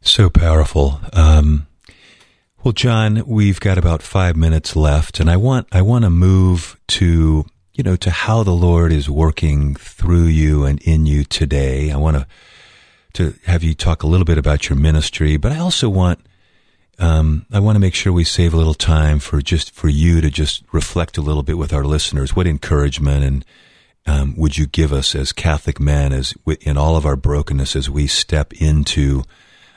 So 0.00 0.28
powerful. 0.28 1.00
Um, 1.12 1.68
well, 2.64 2.72
John, 2.72 3.22
we've 3.26 3.60
got 3.60 3.78
about 3.78 4.02
five 4.02 4.36
minutes 4.36 4.74
left, 4.74 5.20
and 5.20 5.30
I 5.30 5.36
want 5.36 5.68
I 5.72 5.82
want 5.82 6.04
to 6.04 6.10
move 6.10 6.78
to 6.88 7.46
you 7.72 7.84
know 7.84 7.96
to 7.96 8.10
how 8.10 8.42
the 8.42 8.52
Lord 8.52 8.92
is 8.92 9.08
working 9.08 9.74
through 9.74 10.24
you 10.24 10.64
and 10.64 10.80
in 10.82 11.06
you 11.06 11.24
today. 11.24 11.90
I 11.90 11.96
want 11.96 12.16
to 12.16 12.26
to 13.14 13.34
have 13.46 13.62
you 13.62 13.74
talk 13.74 14.02
a 14.02 14.06
little 14.06 14.24
bit 14.24 14.38
about 14.38 14.68
your 14.68 14.76
ministry, 14.76 15.36
but 15.36 15.52
I 15.52 15.58
also 15.58 15.88
want 15.88 16.20
um, 16.98 17.46
I 17.50 17.60
want 17.60 17.76
to 17.76 17.80
make 17.80 17.94
sure 17.94 18.12
we 18.12 18.24
save 18.24 18.52
a 18.52 18.58
little 18.58 18.74
time 18.74 19.18
for 19.20 19.40
just 19.40 19.74
for 19.74 19.88
you 19.88 20.20
to 20.20 20.30
just 20.30 20.62
reflect 20.72 21.16
a 21.16 21.22
little 21.22 21.42
bit 21.42 21.56
with 21.56 21.72
our 21.72 21.84
listeners. 21.84 22.36
What 22.36 22.46
encouragement 22.46 23.24
and 23.24 23.44
um, 24.06 24.34
would 24.36 24.58
you 24.58 24.66
give 24.66 24.92
us 24.92 25.14
as 25.14 25.32
Catholic 25.32 25.78
men, 25.78 26.12
as 26.12 26.34
we, 26.44 26.56
in 26.60 26.76
all 26.76 26.96
of 26.96 27.06
our 27.06 27.16
brokenness, 27.16 27.76
as 27.76 27.88
we 27.88 28.06
step 28.06 28.52
into 28.54 29.22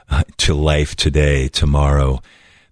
uh, 0.09 0.23
to 0.37 0.53
life 0.53 0.95
today, 0.95 1.47
tomorrow? 1.47 2.21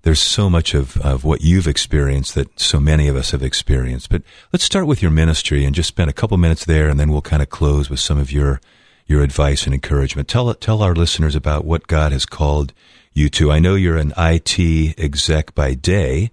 There's 0.03 0.21
so 0.21 0.49
much 0.49 0.73
of, 0.73 0.97
of 0.97 1.23
what 1.23 1.41
you've 1.41 1.67
experienced 1.67 2.33
that 2.35 2.59
so 2.59 2.79
many 2.79 3.07
of 3.07 3.15
us 3.15 3.31
have 3.31 3.43
experienced. 3.43 4.09
But 4.09 4.23
let's 4.51 4.63
start 4.63 4.87
with 4.87 5.01
your 5.01 5.11
ministry 5.11 5.63
and 5.63 5.75
just 5.75 5.89
spend 5.89 6.09
a 6.09 6.13
couple 6.13 6.37
minutes 6.37 6.65
there, 6.65 6.89
and 6.89 6.99
then 6.99 7.11
we'll 7.11 7.21
kind 7.21 7.41
of 7.41 7.49
close 7.49 7.89
with 7.89 7.99
some 7.99 8.17
of 8.17 8.31
your 8.31 8.59
your 9.05 9.23
advice 9.23 9.65
and 9.65 9.73
encouragement. 9.73 10.27
Tell 10.27 10.53
tell 10.55 10.81
our 10.81 10.95
listeners 10.95 11.35
about 11.35 11.65
what 11.65 11.87
God 11.87 12.11
has 12.11 12.25
called 12.25 12.73
you 13.13 13.29
to. 13.29 13.51
I 13.51 13.59
know 13.59 13.75
you're 13.75 13.97
an 13.97 14.13
IT 14.17 14.59
exec 14.97 15.53
by 15.53 15.73
day, 15.73 16.31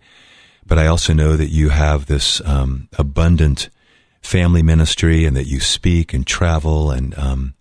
but 0.67 0.79
I 0.79 0.87
also 0.87 1.13
know 1.13 1.37
that 1.37 1.49
you 1.49 1.71
have 1.71 2.07
this 2.07 2.41
um, 2.47 2.89
abundant 2.99 3.69
family 4.23 4.63
ministry 4.63 5.25
and 5.25 5.37
that 5.37 5.47
you 5.47 5.61
speak 5.61 6.13
and 6.13 6.27
travel 6.27 6.91
and 6.91 7.19
um, 7.19 7.55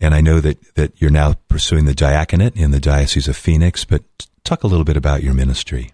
and 0.00 0.14
I 0.14 0.20
know 0.20 0.40
that 0.40 0.74
that 0.74 1.00
you're 1.00 1.10
now 1.10 1.34
pursuing 1.48 1.84
the 1.84 1.94
diaconate 1.94 2.56
in 2.56 2.72
the 2.72 2.80
Diocese 2.80 3.28
of 3.28 3.36
Phoenix. 3.36 3.84
But 3.84 4.02
talk 4.44 4.64
a 4.64 4.66
little 4.66 4.84
bit 4.84 4.96
about 4.96 5.22
your 5.22 5.34
ministry. 5.34 5.92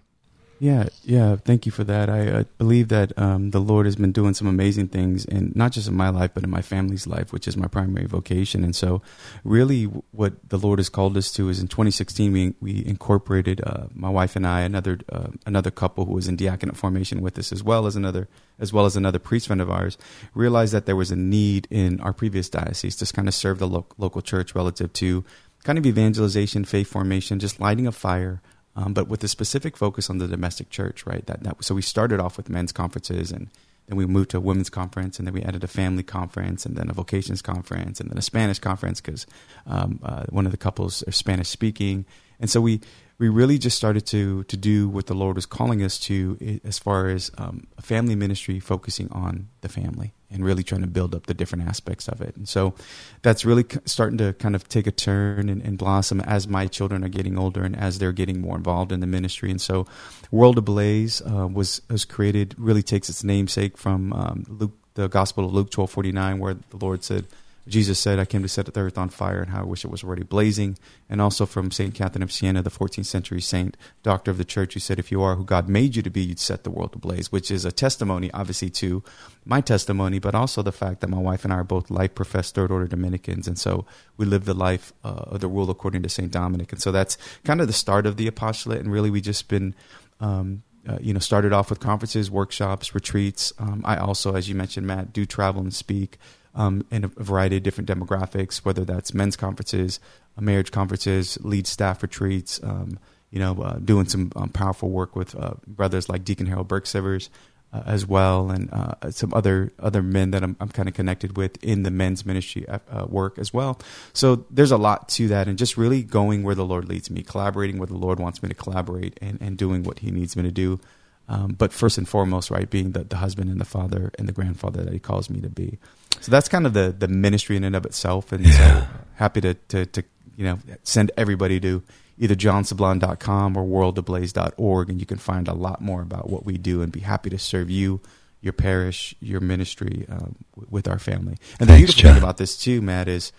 Yeah, 0.61 0.89
yeah. 1.03 1.37
Thank 1.37 1.65
you 1.65 1.71
for 1.71 1.85
that. 1.85 2.09
I, 2.09 2.39
I 2.39 2.45
believe 2.57 2.89
that 2.89 3.17
um, 3.17 3.51
the 3.51 3.61
Lord 3.61 3.85
has 3.85 3.95
been 3.95 4.11
doing 4.11 4.33
some 4.33 4.45
amazing 4.45 4.89
things, 4.89 5.23
and 5.23 5.55
not 5.55 5.71
just 5.71 5.87
in 5.87 5.95
my 5.95 6.09
life, 6.09 6.31
but 6.33 6.43
in 6.43 6.49
my 6.49 6.61
family's 6.61 7.07
life, 7.07 7.31
which 7.31 7.47
is 7.47 7.55
my 7.55 7.67
primary 7.67 8.05
vocation. 8.05 8.65
And 8.65 8.75
so, 8.75 9.01
really, 9.45 9.85
what 9.85 10.49
the 10.49 10.57
Lord 10.57 10.79
has 10.79 10.89
called 10.89 11.15
us 11.15 11.31
to 11.33 11.47
is 11.47 11.61
in 11.61 11.69
2016 11.69 12.33
we 12.33 12.55
we 12.59 12.85
incorporated 12.85 13.61
uh, 13.65 13.85
my 13.93 14.09
wife 14.09 14.35
and 14.35 14.45
I, 14.45 14.61
another 14.61 14.99
uh, 15.07 15.29
another 15.45 15.71
couple 15.71 16.05
who 16.05 16.13
was 16.13 16.27
in 16.27 16.35
diaconate 16.35 16.75
formation 16.75 17.21
with 17.21 17.39
us, 17.39 17.53
as 17.53 17.63
well 17.63 17.87
as 17.87 17.95
another 17.95 18.27
as 18.59 18.73
well 18.73 18.85
as 18.85 18.97
another 18.97 19.19
priest 19.19 19.47
friend 19.47 19.61
of 19.61 19.71
ours, 19.71 19.97
realized 20.33 20.73
that 20.73 20.85
there 20.85 20.97
was 20.97 21.09
a 21.09 21.15
need 21.15 21.69
in 21.71 22.01
our 22.01 22.11
previous 22.11 22.49
diocese 22.49 22.97
to 22.97 23.13
kind 23.13 23.29
of 23.29 23.33
serve 23.33 23.59
the 23.59 23.67
lo- 23.67 23.87
local 23.97 24.21
church 24.21 24.53
relative 24.53 24.91
to 24.91 25.23
kind 25.63 25.77
of 25.77 25.85
evangelization, 25.85 26.65
faith 26.65 26.87
formation, 26.87 27.39
just 27.39 27.59
lighting 27.59 27.87
a 27.87 27.91
fire 27.91 28.41
um, 28.79 28.93
but 28.93 29.09
with 29.09 29.23
a 29.23 29.27
specific 29.27 29.75
focus 29.75 30.09
on 30.09 30.19
the 30.19 30.27
domestic 30.27 30.69
church, 30.69 31.05
right? 31.05 31.25
That, 31.25 31.43
that 31.43 31.63
so 31.63 31.75
we 31.75 31.81
started 31.81 32.21
off 32.21 32.37
with 32.37 32.49
men's 32.49 32.71
conferences, 32.71 33.31
and 33.31 33.49
then 33.87 33.97
we 33.97 34.05
moved 34.05 34.29
to 34.31 34.37
a 34.37 34.39
women's 34.39 34.69
conference, 34.69 35.19
and 35.19 35.27
then 35.27 35.33
we 35.33 35.41
added 35.41 35.63
a 35.63 35.67
family 35.67 36.03
conference, 36.03 36.65
and 36.65 36.77
then 36.77 36.89
a 36.89 36.93
vocations 36.93 37.41
conference, 37.41 37.99
and 37.99 38.09
then 38.09 38.17
a 38.17 38.21
Spanish 38.21 38.59
conference 38.59 39.01
because 39.01 39.27
um, 39.67 39.99
uh, 40.01 40.23
one 40.29 40.45
of 40.45 40.51
the 40.51 40.57
couples 40.57 41.03
are 41.07 41.11
Spanish 41.11 41.49
speaking, 41.49 42.05
and 42.39 42.49
so 42.49 42.61
we 42.61 42.79
we 43.17 43.27
really 43.27 43.57
just 43.57 43.75
started 43.75 44.05
to 44.07 44.43
to 44.45 44.55
do 44.55 44.87
what 44.87 45.07
the 45.07 45.15
Lord 45.15 45.35
was 45.35 45.45
calling 45.45 45.83
us 45.83 45.99
to, 46.01 46.61
as 46.63 46.79
far 46.79 47.09
as 47.09 47.31
um, 47.37 47.67
a 47.77 47.81
family 47.81 48.15
ministry 48.15 48.61
focusing 48.61 49.11
on 49.11 49.49
the 49.59 49.69
family 49.69 50.13
and 50.31 50.45
really 50.45 50.63
trying 50.63 50.81
to 50.81 50.87
build 50.87 51.15
up 51.15 51.25
the 51.25 51.33
different 51.33 51.67
aspects 51.67 52.07
of 52.07 52.21
it. 52.21 52.35
And 52.35 52.47
so 52.47 52.73
that's 53.21 53.45
really 53.45 53.65
starting 53.85 54.17
to 54.19 54.33
kind 54.33 54.55
of 54.55 54.67
take 54.69 54.87
a 54.87 54.91
turn 54.91 55.49
and, 55.49 55.61
and, 55.61 55.77
blossom 55.77 56.21
as 56.21 56.47
my 56.47 56.67
children 56.67 57.03
are 57.03 57.09
getting 57.09 57.37
older 57.37 57.63
and 57.63 57.75
as 57.75 57.99
they're 57.99 58.11
getting 58.11 58.41
more 58.41 58.55
involved 58.55 58.91
in 58.91 58.99
the 58.99 59.07
ministry. 59.07 59.49
And 59.49 59.61
so 59.61 59.87
World 60.31 60.57
Ablaze 60.57 61.21
uh, 61.21 61.47
was 61.47 61.81
was 61.89 62.05
created 62.05 62.55
really 62.57 62.83
takes 62.83 63.09
its 63.09 63.23
namesake 63.23 63.77
from 63.77 64.13
um, 64.13 64.45
Luke, 64.47 64.77
the 64.95 65.07
Gospel 65.07 65.45
of 65.45 65.53
Luke 65.53 65.71
twelve 65.71 65.89
forty 65.89 66.11
nine, 66.11 66.39
where 66.39 66.55
the 66.55 66.77
Lord 66.77 67.03
said 67.03 67.25
Jesus 67.69 67.99
said, 67.99 68.19
I 68.19 68.25
came 68.25 68.41
to 68.41 68.47
set 68.47 68.65
the 68.65 68.79
earth 68.79 68.97
on 68.97 69.09
fire, 69.09 69.41
and 69.41 69.51
how 69.51 69.61
I 69.61 69.65
wish 69.65 69.85
it 69.85 69.91
was 69.91 70.03
already 70.03 70.23
blazing. 70.23 70.77
And 71.07 71.21
also 71.21 71.45
from 71.45 71.71
St. 71.71 71.93
Catherine 71.93 72.23
of 72.23 72.31
Siena, 72.31 72.61
the 72.61 72.69
14th 72.69 73.05
century 73.05 73.41
saint, 73.41 73.77
doctor 74.03 74.31
of 74.31 74.37
the 74.37 74.45
church, 74.45 74.73
who 74.73 74.79
said, 74.79 74.99
If 74.99 75.11
you 75.11 75.21
are 75.21 75.35
who 75.35 75.45
God 75.45 75.69
made 75.69 75.95
you 75.95 76.01
to 76.01 76.09
be, 76.09 76.21
you'd 76.21 76.39
set 76.39 76.63
the 76.63 76.71
world 76.71 76.93
ablaze, 76.95 77.31
which 77.31 77.51
is 77.51 77.65
a 77.65 77.71
testimony, 77.71 78.31
obviously, 78.33 78.69
to 78.71 79.03
my 79.45 79.61
testimony, 79.61 80.19
but 80.19 80.35
also 80.35 80.61
the 80.61 80.71
fact 80.71 81.01
that 81.01 81.09
my 81.09 81.19
wife 81.19 81.43
and 81.43 81.53
I 81.53 81.57
are 81.57 81.63
both 81.63 81.89
life 81.89 82.15
professed 82.15 82.55
third 82.55 82.71
order 82.71 82.87
Dominicans. 82.87 83.47
And 83.47 83.57
so 83.57 83.85
we 84.17 84.25
live 84.25 84.45
the 84.45 84.53
life 84.53 84.91
uh, 85.03 85.25
of 85.27 85.39
the 85.39 85.47
rule 85.47 85.69
according 85.69 86.03
to 86.03 86.09
St. 86.09 86.31
Dominic. 86.31 86.71
And 86.71 86.81
so 86.81 86.91
that's 86.91 87.17
kind 87.43 87.61
of 87.61 87.67
the 87.67 87.73
start 87.73 88.05
of 88.05 88.17
the 88.17 88.27
apostolate. 88.27 88.79
And 88.79 88.91
really, 88.91 89.09
we've 89.09 89.23
just 89.23 89.47
been. 89.47 89.75
Um, 90.19 90.63
uh, 90.87 90.97
you 91.01 91.13
know, 91.13 91.19
started 91.19 91.51
off 91.51 91.69
with 91.69 91.79
conferences, 91.79 92.31
workshops, 92.31 92.95
retreats. 92.95 93.51
Um, 93.59 93.81
I 93.85 93.97
also, 93.97 94.33
as 94.35 94.47
you 94.47 94.55
mentioned, 94.55 94.87
Matt, 94.87 95.11
do 95.11 95.25
travel 95.25 95.61
and 95.61 95.73
speak 95.73 96.17
um, 96.59 96.85
in 96.91 97.05
a 97.05 97.07
variety 97.07 97.55
of 97.57 97.63
different 97.63 97.89
demographics, 97.89 98.57
whether 98.65 98.83
that's 98.83 99.13
men's 99.13 99.37
conferences, 99.37 99.99
uh, 100.37 100.41
marriage 100.41 100.71
conferences, 100.71 101.37
lead 101.41 101.65
staff 101.65 102.03
retreats, 102.03 102.59
um, 102.63 102.99
you 103.31 103.39
know, 103.39 103.53
uh, 103.61 103.77
doing 103.79 104.07
some 104.07 104.31
um, 104.35 104.49
powerful 104.49 104.89
work 104.89 105.15
with 105.15 105.35
uh, 105.35 105.53
brothers 105.65 106.09
like 106.09 106.25
Deacon 106.25 106.47
Harold 106.47 106.67
Burke-Sivers 106.67 107.29
uh, 107.71 107.83
as 107.85 108.05
well, 108.05 108.49
and 108.49 108.69
uh, 108.73 109.09
some 109.11 109.33
other 109.33 109.71
other 109.79 110.03
men 110.03 110.31
that 110.31 110.43
I'm, 110.43 110.57
I'm 110.59 110.69
kind 110.69 110.89
of 110.89 110.95
connected 110.95 111.37
with 111.37 111.63
in 111.63 111.83
the 111.83 111.91
men's 111.91 112.25
ministry 112.25 112.67
uh, 112.67 113.05
work 113.07 113.39
as 113.39 113.53
well. 113.53 113.79
So 114.11 114.45
there's 114.49 114.71
a 114.71 114.77
lot 114.77 115.07
to 115.09 115.29
that, 115.29 115.47
and 115.47 115.57
just 115.57 115.77
really 115.77 116.03
going 116.03 116.43
where 116.43 116.55
the 116.55 116.65
Lord 116.65 116.89
leads 116.89 117.09
me, 117.09 117.21
collaborating 117.21 117.77
where 117.77 117.87
the 117.87 117.97
Lord 117.97 118.19
wants 118.19 118.43
me 118.43 118.49
to 118.49 118.55
collaborate, 118.55 119.17
and, 119.21 119.41
and 119.41 119.55
doing 119.55 119.83
what 119.83 119.99
He 119.99 120.11
needs 120.11 120.35
me 120.35 120.43
to 120.43 120.51
do. 120.51 120.79
Um, 121.29 121.53
but 121.53 121.71
first 121.71 121.99
and 121.99 122.09
foremost, 122.09 122.49
right, 122.49 122.67
being 122.67 122.91
the, 122.93 123.03
the 123.03 123.17
husband 123.17 123.51
and 123.51 123.61
the 123.61 123.65
father 123.65 124.11
and 124.17 124.27
the 124.27 124.33
grandfather 124.33 124.83
that 124.83 124.91
he 124.91 124.99
calls 124.99 125.29
me 125.29 125.39
to 125.41 125.49
be. 125.49 125.77
So 126.21 126.31
that's 126.31 126.49
kind 126.49 126.65
of 126.65 126.73
the, 126.73 126.93
the 126.97 127.07
ministry 127.07 127.55
in 127.55 127.63
and 127.63 127.75
of 127.75 127.85
itself. 127.85 128.31
And 128.31 128.45
yeah. 128.45 128.81
so 128.81 128.87
happy 129.13 129.41
to, 129.41 129.53
to, 129.53 129.85
to, 129.85 130.03
you 130.35 130.45
know, 130.45 130.59
send 130.83 131.11
everybody 131.15 131.59
to 131.59 131.83
either 132.17 132.35
johnsablan.com 132.35 133.55
or 133.55 133.63
worldablaze.org, 133.63 134.89
and 134.89 134.99
you 134.99 135.05
can 135.05 135.19
find 135.19 135.47
a 135.47 135.53
lot 135.53 135.81
more 135.81 136.01
about 136.01 136.29
what 136.29 136.45
we 136.45 136.57
do 136.57 136.81
and 136.81 136.91
be 136.91 136.99
happy 136.99 137.29
to 137.29 137.37
serve 137.37 137.69
you, 137.69 138.01
your 138.41 138.53
parish, 138.53 139.13
your 139.21 139.39
ministry 139.39 140.05
um, 140.09 140.35
with 140.69 140.87
our 140.87 140.99
family. 140.99 141.37
And 141.59 141.69
the 141.69 141.75
beautiful 141.77 142.01
John. 142.01 142.13
thing 142.15 142.23
about 142.23 142.37
this, 142.37 142.57
too, 142.57 142.81
Matt, 142.81 143.07
is, 143.07 143.31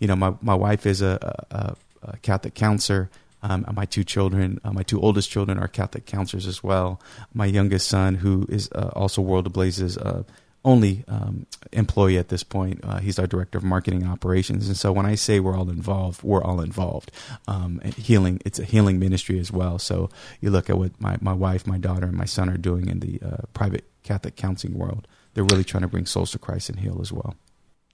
you 0.00 0.08
know, 0.08 0.16
my, 0.16 0.34
my 0.42 0.54
wife 0.54 0.84
is 0.84 1.00
a, 1.00 1.44
a, 1.50 1.76
a 2.02 2.16
Catholic 2.18 2.54
counselor. 2.54 3.08
Um, 3.42 3.64
my 3.74 3.84
two 3.84 4.04
children, 4.04 4.60
uh, 4.64 4.72
my 4.72 4.82
two 4.82 5.00
oldest 5.00 5.30
children, 5.30 5.58
are 5.58 5.68
Catholic 5.68 6.06
counselors 6.06 6.46
as 6.46 6.62
well. 6.62 7.00
My 7.32 7.46
youngest 7.46 7.88
son, 7.88 8.16
who 8.16 8.46
is 8.48 8.68
uh, 8.72 8.90
also 8.94 9.22
World 9.22 9.52
Ablaze's 9.52 9.96
uh, 9.98 10.24
only 10.64 11.04
um, 11.06 11.46
employee 11.72 12.18
at 12.18 12.28
this 12.28 12.42
point, 12.42 12.80
uh, 12.82 12.98
he's 12.98 13.18
our 13.18 13.26
director 13.26 13.56
of 13.56 13.64
marketing 13.64 14.04
operations. 14.04 14.66
And 14.66 14.76
so 14.76 14.90
when 14.90 15.06
I 15.06 15.14
say 15.14 15.38
we're 15.38 15.56
all 15.56 15.70
involved, 15.70 16.24
we're 16.24 16.42
all 16.42 16.60
involved. 16.60 17.12
Um, 17.46 17.80
healing, 17.96 18.40
it's 18.44 18.58
a 18.58 18.64
healing 18.64 18.98
ministry 18.98 19.38
as 19.38 19.52
well. 19.52 19.78
So 19.78 20.10
you 20.40 20.50
look 20.50 20.68
at 20.68 20.76
what 20.76 21.00
my, 21.00 21.16
my 21.20 21.32
wife, 21.32 21.66
my 21.66 21.78
daughter, 21.78 22.06
and 22.06 22.16
my 22.16 22.24
son 22.24 22.50
are 22.50 22.56
doing 22.56 22.88
in 22.88 22.98
the 22.98 23.20
uh, 23.24 23.36
private 23.54 23.84
Catholic 24.02 24.34
counseling 24.34 24.76
world. 24.76 25.06
They're 25.34 25.44
really 25.44 25.64
trying 25.64 25.82
to 25.82 25.88
bring 25.88 26.06
souls 26.06 26.32
to 26.32 26.38
Christ 26.38 26.68
and 26.68 26.80
heal 26.80 26.98
as 27.00 27.12
well. 27.12 27.36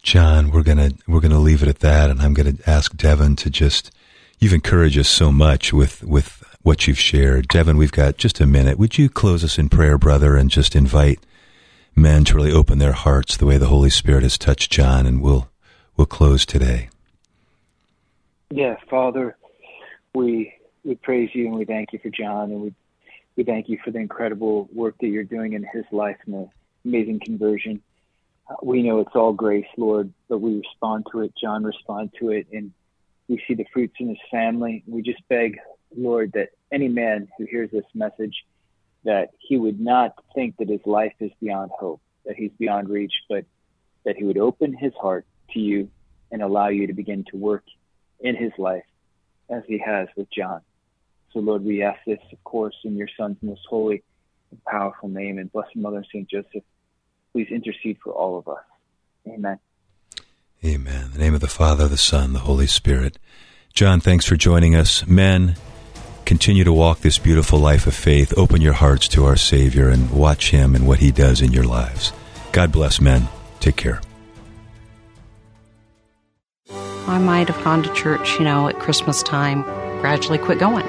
John, 0.03 0.51
we're 0.51 0.65
gonna 0.65 0.93
we're 1.07 1.21
gonna 1.21 1.39
leave 1.39 1.63
it 1.63 1.69
at 1.69 1.79
that, 1.81 2.11
and 2.11 2.21
I'm 2.21 2.35
gonna 2.35 2.55
ask 2.67 2.97
Devin 2.97 3.37
to 3.37 3.51
just 3.51 3.93
You've 4.43 4.53
encouraged 4.53 4.99
us 4.99 5.09
so 5.09 5.31
much 5.31 5.73
with, 5.73 6.03
with 6.03 6.43
what 6.63 6.89
you've 6.89 6.99
shared. 6.99 7.47
Devin, 7.47 7.77
we've 7.77 7.93
got 7.93 8.17
just 8.17 8.41
a 8.41 8.45
minute. 8.45 8.77
Would 8.77 8.99
you 8.99 9.09
close 9.09 9.45
us 9.45 9.57
in 9.57 9.69
prayer, 9.69 9.97
brother, 9.97 10.35
and 10.35 10.51
just 10.51 10.75
invite 10.75 11.21
men 11.95 12.25
to 12.25 12.35
really 12.35 12.51
open 12.51 12.79
their 12.79 12.91
hearts 12.91 13.37
the 13.37 13.47
way 13.47 13.57
the 13.57 13.69
Holy 13.69 13.89
Spirit 13.89 14.25
has 14.25 14.37
touched 14.37 14.73
John, 14.73 15.07
and 15.07 15.23
we'll, 15.23 15.49
we'll 15.97 16.09
close 16.09 16.45
today. 16.45 16.89
Yeah, 18.51 18.79
Father, 18.91 19.37
we, 20.13 20.53
we 20.83 20.97
praise 20.97 21.31
you 21.35 21.47
and 21.47 21.55
we 21.55 21.65
thank 21.65 21.93
you 21.93 22.01
for 22.01 22.11
John, 22.11 22.51
and 22.51 22.63
we, 22.63 22.75
we 23.37 23.45
thank 23.45 23.69
you 23.69 23.79
for 23.85 23.93
the 23.93 24.01
incredible 24.01 24.69
work 24.75 24.97
that 25.03 25.07
you're 25.07 25.23
doing 25.23 25.53
in 25.53 25.65
his 25.73 25.85
life 25.93 26.17
and 26.27 26.35
the 26.35 26.49
amazing 26.85 27.21
conversion. 27.25 27.81
Uh, 28.51 28.57
we 28.61 28.83
know 28.83 28.99
it's 28.99 29.15
all 29.15 29.35
grace, 29.35 29.69
Lord, 29.77 30.13
but 30.29 30.39
we 30.39 30.57
respond 30.57 31.07
to 31.13 31.21
it. 31.21 31.33
John 31.41 31.63
respond 31.63 32.11
to 32.19 32.31
it, 32.31 32.49
and 32.53 32.73
we 33.33 33.43
see 33.49 33.55
the 33.55 33.65
fruits 33.73 33.95
in 33.99 34.11
his 34.11 34.19
family. 34.31 34.85
We 34.87 35.01
just 35.01 35.27
beg, 35.31 35.59
Lord, 35.97 36.33
that 36.35 36.51
any 36.71 36.89
man 36.89 37.29
who 37.39 37.47
hears 37.47 37.71
this 37.71 37.87
message, 37.95 38.45
that 39.05 39.31
he 39.39 39.57
would 39.57 39.81
not 39.81 40.13
think 40.35 40.59
that 40.59 40.69
his 40.69 40.85
life 40.85 41.15
is 41.19 41.31
beyond 41.41 41.71
hope, 41.71 42.03
that 42.27 42.37
he's 42.37 42.51
beyond 42.59 42.91
reach, 42.91 43.15
but 43.31 43.47
that 44.05 44.17
he 44.17 44.25
would 44.25 44.37
open 44.37 44.77
his 44.77 44.93
heart 45.01 45.25
to 45.55 45.61
you 45.61 45.89
and 46.31 46.43
allow 46.43 46.69
you 46.69 46.87
to 46.87 46.93
begin 46.93 47.25
to 47.31 47.39
work 47.39 47.65
in 48.21 48.37
his 48.37 48.53
life 48.59 48.85
as 49.49 49.63
he 49.67 49.79
has 49.79 50.09
with 50.15 50.31
John. 50.31 50.61
So, 51.33 51.39
Lord, 51.39 51.65
we 51.65 51.83
ask 51.83 52.01
this, 52.07 52.21
of 52.33 52.45
course, 52.45 52.77
in 52.85 52.97
your 52.99 53.09
Son's 53.17 53.39
most 53.41 53.63
holy 53.67 54.03
and 54.51 54.63
powerful 54.65 55.09
name, 55.09 55.39
and 55.39 55.51
Blessed 55.51 55.77
Mother 55.77 56.05
St. 56.13 56.29
Joseph, 56.29 56.65
please 57.33 57.49
intercede 57.51 57.97
for 58.05 58.13
all 58.13 58.37
of 58.37 58.47
us. 58.47 58.65
Amen. 59.27 59.59
Amen. 60.65 61.07
In 61.07 61.11
the 61.11 61.19
name 61.19 61.35
of 61.35 61.41
the 61.41 61.49
Father, 61.49 61.89
the 61.89 61.97
Son, 61.97 62.35
the 62.35 62.41
Holy 62.41 62.69
Spirit. 62.69 63.19
John, 63.75 63.99
thanks 63.99 64.25
for 64.25 64.37
joining 64.37 64.77
us. 64.77 65.05
Men, 65.09 65.57
continue 66.25 66.63
to 66.63 66.73
walk 66.73 67.01
this 67.01 67.19
beautiful 67.19 67.59
life 67.59 67.89
of 67.89 67.97
faith. 67.97 68.33
Open 68.37 68.61
your 68.61 68.75
hearts 68.75 69.09
to 69.09 69.25
our 69.25 69.37
Savior 69.37 69.89
and 69.89 70.13
watch 70.13 70.51
Him 70.51 70.77
and 70.77 70.87
what 70.87 71.01
He 71.01 71.11
does 71.11 71.43
in 71.43 71.53
your 71.53 71.65
lives. 71.65 72.13
God 72.53 72.71
bless 72.71 73.01
men. 73.01 73.27
Take 73.59 73.75
care. 73.75 74.01
I 76.71 77.19
might 77.19 77.49
have 77.49 77.65
gone 77.65 77.83
to 77.83 77.93
church, 77.95 78.39
you 78.39 78.45
know, 78.45 78.69
at 78.69 78.79
Christmas 78.79 79.21
time, 79.25 79.63
gradually 80.01 80.39
quit 80.39 80.61
going. 80.61 80.87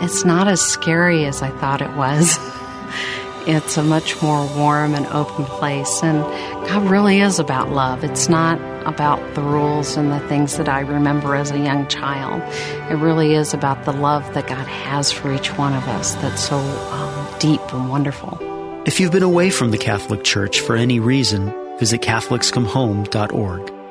It's 0.00 0.24
not 0.24 0.48
as 0.48 0.62
scary 0.62 1.26
as 1.26 1.42
I 1.42 1.50
thought 1.58 1.82
it 1.82 1.94
was. 1.98 2.38
it's 3.46 3.76
a 3.76 3.82
much 3.82 4.22
more 4.22 4.46
warm 4.56 4.94
and 4.94 5.06
open 5.08 5.44
place. 5.44 6.02
And 6.02 6.22
God 6.66 6.90
really 6.90 7.20
is 7.20 7.38
about 7.38 7.68
love. 7.68 8.04
It's 8.04 8.30
not 8.30 8.58
about 8.86 9.34
the 9.34 9.42
rules 9.42 9.96
and 9.96 10.10
the 10.10 10.20
things 10.28 10.56
that 10.56 10.68
I 10.68 10.80
remember 10.80 11.34
as 11.34 11.50
a 11.50 11.58
young 11.58 11.86
child. 11.88 12.42
It 12.90 12.96
really 12.96 13.34
is 13.34 13.54
about 13.54 13.84
the 13.84 13.92
love 13.92 14.34
that 14.34 14.46
God 14.46 14.66
has 14.66 15.10
for 15.10 15.32
each 15.32 15.56
one 15.58 15.74
of 15.74 15.86
us 15.88 16.14
that's 16.16 16.42
so 16.42 16.56
um, 16.58 17.38
deep 17.38 17.60
and 17.72 17.88
wonderful. 17.88 18.38
If 18.86 19.00
you've 19.00 19.12
been 19.12 19.22
away 19.22 19.50
from 19.50 19.70
the 19.70 19.78
Catholic 19.78 20.24
Church 20.24 20.60
for 20.60 20.76
any 20.76 21.00
reason, 21.00 21.52
visit 21.78 22.00
CatholicsComeHome.org. 22.02 23.81